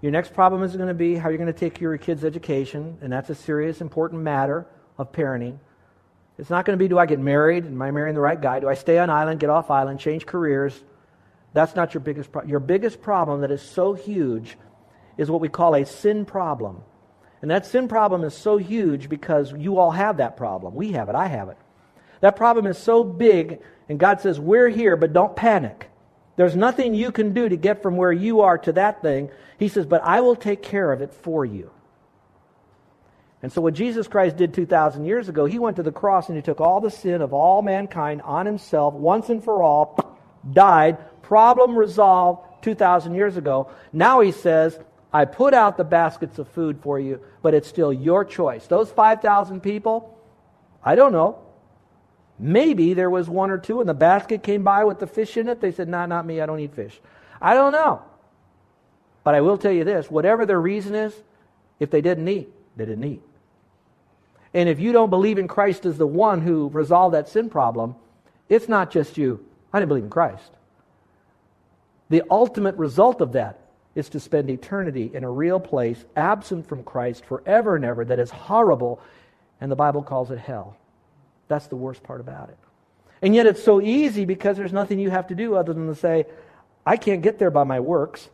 Your 0.01 0.11
next 0.11 0.33
problem 0.33 0.63
is 0.63 0.75
going 0.75 0.89
to 0.89 0.95
be 0.95 1.17
how 1.17 1.29
you're 1.29 1.37
going 1.37 1.53
to 1.53 1.59
take 1.59 1.83
your 1.83 1.99
kids' 1.99 2.25
education, 2.25 2.97
and 3.03 3.13
that's 3.13 3.29
a 3.29 3.35
serious, 3.35 3.83
important 3.83 4.23
matter 4.23 4.67
of 4.97 5.13
parenting. 5.13 5.59
It's 6.39 6.49
not 6.49 6.65
going 6.65 6.79
to 6.79 6.83
be 6.83 6.89
do 6.89 6.99
I 6.99 7.05
get 7.05 7.21
married? 7.21 7.67
Am 7.67 7.83
I 7.83 7.91
marrying 7.91 8.15
the 8.15 8.23
right 8.23 8.41
guy? 8.41 8.61
Do 8.61 8.71
I 8.71 8.75
stay 8.75 8.99
on 8.99 9.11
island, 9.11 9.39
get 9.39 9.51
off 9.51 9.71
island, 9.71 10.01
change 10.01 10.25
careers? 10.25 10.83
That's 11.53 11.77
not 11.77 11.93
your 11.93 12.01
biggest 12.01 12.33
problem. 12.33 12.51
Your 12.51 12.61
biggest 12.61 13.03
problem 13.03 13.43
that 13.43 13.51
is 13.51 13.61
so 13.61 13.93
huge 13.93 14.57
is 15.19 15.31
what 15.31 15.43
we 15.43 15.51
call 15.51 15.75
a 15.75 15.85
sin 15.85 16.25
problem. 16.25 16.81
And 17.43 17.51
that 17.51 17.67
sin 17.67 17.87
problem 17.87 18.25
is 18.25 18.33
so 18.33 18.57
huge 18.57 19.11
because 19.11 19.53
you 19.53 19.77
all 19.77 19.91
have 19.91 20.17
that 20.17 20.39
problem. 20.39 20.75
We 20.75 20.93
have 20.93 21.11
it. 21.11 21.15
I 21.15 21.27
have 21.27 21.51
it. 21.51 21.59
That 22.23 22.37
problem 22.37 22.67
is 22.67 22.79
so 22.79 23.05
big 23.05 23.61
and 23.93 23.99
God 23.99 24.23
says, 24.23 24.41
We're 24.41 24.71
here, 24.71 24.97
but 24.97 25.13
don't 25.13 25.37
panic. 25.37 25.91
There's 26.37 26.57
nothing 26.57 26.95
you 26.95 27.13
can 27.13 27.35
do 27.35 27.47
to 27.47 27.57
get 27.59 27.83
from 27.83 27.99
where 27.99 28.11
you 28.11 28.41
are 28.41 28.57
to 28.57 28.73
that 28.73 29.03
thing. 29.03 29.31
He 29.59 29.69
says, 29.69 29.85
But 29.85 30.03
I 30.03 30.23
will 30.23 30.35
take 30.35 30.63
care 30.63 30.91
of 30.91 31.03
it 31.03 31.13
for 31.13 31.45
you. 31.45 31.71
And 33.43 33.53
so, 33.53 33.61
what 33.61 33.75
Jesus 33.75 34.09
Christ 34.09 34.39
did 34.39 34.55
2,000 34.55 35.05
years 35.05 35.29
ago, 35.29 35.45
he 35.45 35.59
went 35.59 35.77
to 35.77 35.83
the 35.83 35.93
cross 35.93 36.29
and 36.29 36.37
he 36.37 36.43
took 36.43 36.61
all 36.61 36.81
the 36.81 36.91
sin 36.91 37.21
of 37.21 37.35
all 37.35 37.61
mankind 37.61 38.23
on 38.23 38.47
himself 38.47 38.95
once 38.95 39.29
and 39.29 39.45
for 39.45 39.63
all, 39.63 40.17
died, 40.51 40.97
problem 41.23 41.77
resolved 41.77 42.65
2,000 42.65 43.15
years 43.15 43.37
ago. 43.37 43.71
Now 43.93 44.21
he 44.21 44.33
says, 44.33 44.79
I 45.13 45.27
put 45.27 45.53
out 45.53 45.77
the 45.77 45.85
baskets 45.85 46.39
of 46.39 46.49
food 46.49 46.81
for 46.83 46.99
you, 46.99 47.21
but 47.43 47.53
it's 47.53 47.69
still 47.69 47.93
your 47.93 48.25
choice. 48.25 48.67
Those 48.69 48.91
5,000 48.91 49.61
people, 49.61 50.19
I 50.83 50.95
don't 50.95 51.13
know. 51.13 51.42
Maybe 52.39 52.95
there 52.95 53.11
was 53.11 53.29
one 53.29 53.51
or 53.51 53.59
two 53.59 53.81
and 53.81 53.89
the 53.89 53.95
basket 53.95 54.43
came 54.43 54.65
by 54.65 54.85
with 54.85 54.99
the 54.99 55.07
fish 55.07 55.37
in 55.37 55.49
it. 55.49 55.61
They 55.61 55.73
said, 55.73 55.89
nah, 55.89 56.07
not 56.07 56.27
me. 56.27 56.41
I 56.41 56.47
don't 56.47 56.61
eat 56.61 56.75
fish. 56.75 57.01
I 57.41 57.55
don't 57.55 57.73
know. 57.73 58.03
But 59.25 59.35
I 59.35 59.41
will 59.41 59.59
tell 59.59 59.73
you 59.73 59.85
this 59.85 60.11
whatever 60.11 60.47
their 60.47 60.61
reason 60.61 60.95
is, 60.95 61.15
if 61.79 61.91
they 61.91 62.01
didn't 62.01 62.29
eat, 62.29 62.53
they 62.77 62.85
didn't 62.85 63.05
eat. 63.05 63.23
And 64.55 64.69
if 64.69 64.81
you 64.81 64.93
don't 64.93 65.11
believe 65.11 65.39
in 65.39 65.49
Christ 65.49 65.87
as 65.87 65.99
the 65.99 66.07
one 66.07 66.43
who 66.43 66.69
resolved 66.69 67.15
that 67.15 67.29
sin 67.29 67.49
problem, 67.49 67.97
it's 68.49 68.69
not 68.69 68.91
just 68.91 69.17
you. 69.17 69.45
I 69.73 69.79
didn't 69.79 69.89
believe 69.89 70.05
in 70.05 70.11
Christ. 70.11 70.51
The 72.11 72.23
ultimate 72.31 72.77
result 72.77 73.21
of 73.21 73.33
that 73.33 73.59
is 73.95 74.11
to 74.11 74.21
spend 74.21 74.51
eternity 74.51 75.11
in 75.15 75.25
a 75.25 75.31
real 75.31 75.61
place, 75.61 76.05
absent 76.17 76.67
from 76.67 76.83
Christ 76.83 77.25
forever 77.25 77.77
and 77.77 77.85
ever, 77.85 78.05
that 78.05 78.19
is 78.19 78.31
horrible, 78.31 79.01
and 79.61 79.71
the 79.71 79.77
Bible 79.77 80.03
calls 80.03 80.31
it 80.31 80.39
hell. 80.39 80.77
That's 81.53 81.67
the 81.67 81.77
worst 81.77 82.03
part 82.03 82.23
about 82.23 82.49
it. 82.49 82.57
And 83.21 83.35
yet 83.35 83.45
it's 83.45 83.63
so 83.63 83.83
easy 83.83 84.25
because 84.25 84.57
there's 84.57 84.73
nothing 84.73 84.99
you 84.99 85.11
have 85.11 85.27
to 85.27 85.35
do 85.35 85.55
other 85.55 85.75
than 85.75 85.87
to 85.87 85.95
say, 85.95 86.25
I 86.87 86.97
can't 86.97 87.21
get 87.21 87.39
there 87.39 87.51
by 87.51 87.65
my 87.65 87.79
works. 87.79 88.31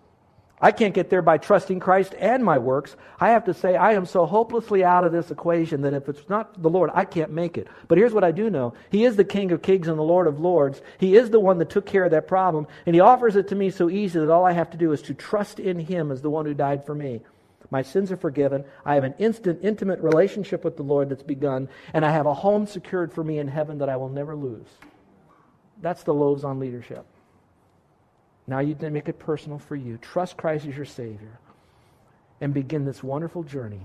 I 0.60 0.70
can't 0.70 0.94
get 0.94 1.10
there 1.10 1.20
by 1.20 1.38
trusting 1.38 1.80
Christ 1.80 2.14
and 2.16 2.44
my 2.44 2.58
works. 2.58 2.94
I 3.18 3.30
have 3.30 3.44
to 3.46 3.54
say, 3.54 3.74
I 3.74 3.94
am 3.94 4.06
so 4.06 4.24
hopelessly 4.24 4.84
out 4.84 5.04
of 5.04 5.10
this 5.10 5.32
equation 5.32 5.82
that 5.82 5.94
if 5.94 6.08
it's 6.08 6.28
not 6.28 6.62
the 6.62 6.70
Lord, 6.70 6.90
I 6.94 7.04
can't 7.04 7.32
make 7.32 7.58
it. 7.58 7.66
But 7.88 7.98
here's 7.98 8.14
what 8.14 8.24
I 8.24 8.30
do 8.30 8.50
know 8.50 8.74
He 8.90 9.04
is 9.04 9.16
the 9.16 9.24
King 9.24 9.50
of 9.50 9.62
Kings 9.62 9.88
and 9.88 9.98
the 9.98 10.02
Lord 10.02 10.28
of 10.28 10.38
Lords. 10.38 10.80
He 10.98 11.16
is 11.16 11.30
the 11.30 11.40
one 11.40 11.58
that 11.58 11.70
took 11.70 11.86
care 11.86 12.04
of 12.04 12.12
that 12.12 12.28
problem, 12.28 12.68
and 12.86 12.94
He 12.94 13.00
offers 13.00 13.34
it 13.34 13.48
to 13.48 13.56
me 13.56 13.70
so 13.70 13.90
easy 13.90 14.20
that 14.20 14.30
all 14.30 14.46
I 14.46 14.52
have 14.52 14.70
to 14.70 14.78
do 14.78 14.92
is 14.92 15.02
to 15.02 15.14
trust 15.14 15.58
in 15.58 15.80
Him 15.80 16.12
as 16.12 16.22
the 16.22 16.30
one 16.30 16.46
who 16.46 16.54
died 16.54 16.86
for 16.86 16.94
me. 16.94 17.22
My 17.70 17.82
sins 17.82 18.10
are 18.10 18.16
forgiven. 18.16 18.64
I 18.84 18.94
have 18.94 19.04
an 19.04 19.14
instant, 19.18 19.60
intimate 19.62 20.00
relationship 20.00 20.64
with 20.64 20.76
the 20.76 20.82
Lord 20.82 21.10
that's 21.10 21.22
begun, 21.22 21.68
and 21.92 22.04
I 22.04 22.10
have 22.10 22.26
a 22.26 22.34
home 22.34 22.66
secured 22.66 23.12
for 23.12 23.22
me 23.22 23.38
in 23.38 23.48
heaven 23.48 23.78
that 23.78 23.88
I 23.88 23.96
will 23.96 24.08
never 24.08 24.34
lose. 24.34 24.68
That's 25.80 26.02
the 26.02 26.14
loaves 26.14 26.44
on 26.44 26.58
leadership. 26.58 27.04
Now 28.46 28.60
you 28.60 28.74
make 28.80 29.08
it 29.08 29.18
personal 29.18 29.58
for 29.58 29.76
you. 29.76 29.98
Trust 29.98 30.38
Christ 30.38 30.66
as 30.66 30.74
your 30.74 30.86
Savior 30.86 31.38
and 32.40 32.54
begin 32.54 32.84
this 32.84 33.02
wonderful 33.02 33.42
journey 33.42 33.82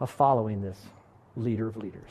of 0.00 0.10
following 0.10 0.62
this 0.62 0.80
leader 1.36 1.68
of 1.68 1.76
leaders. 1.76 2.10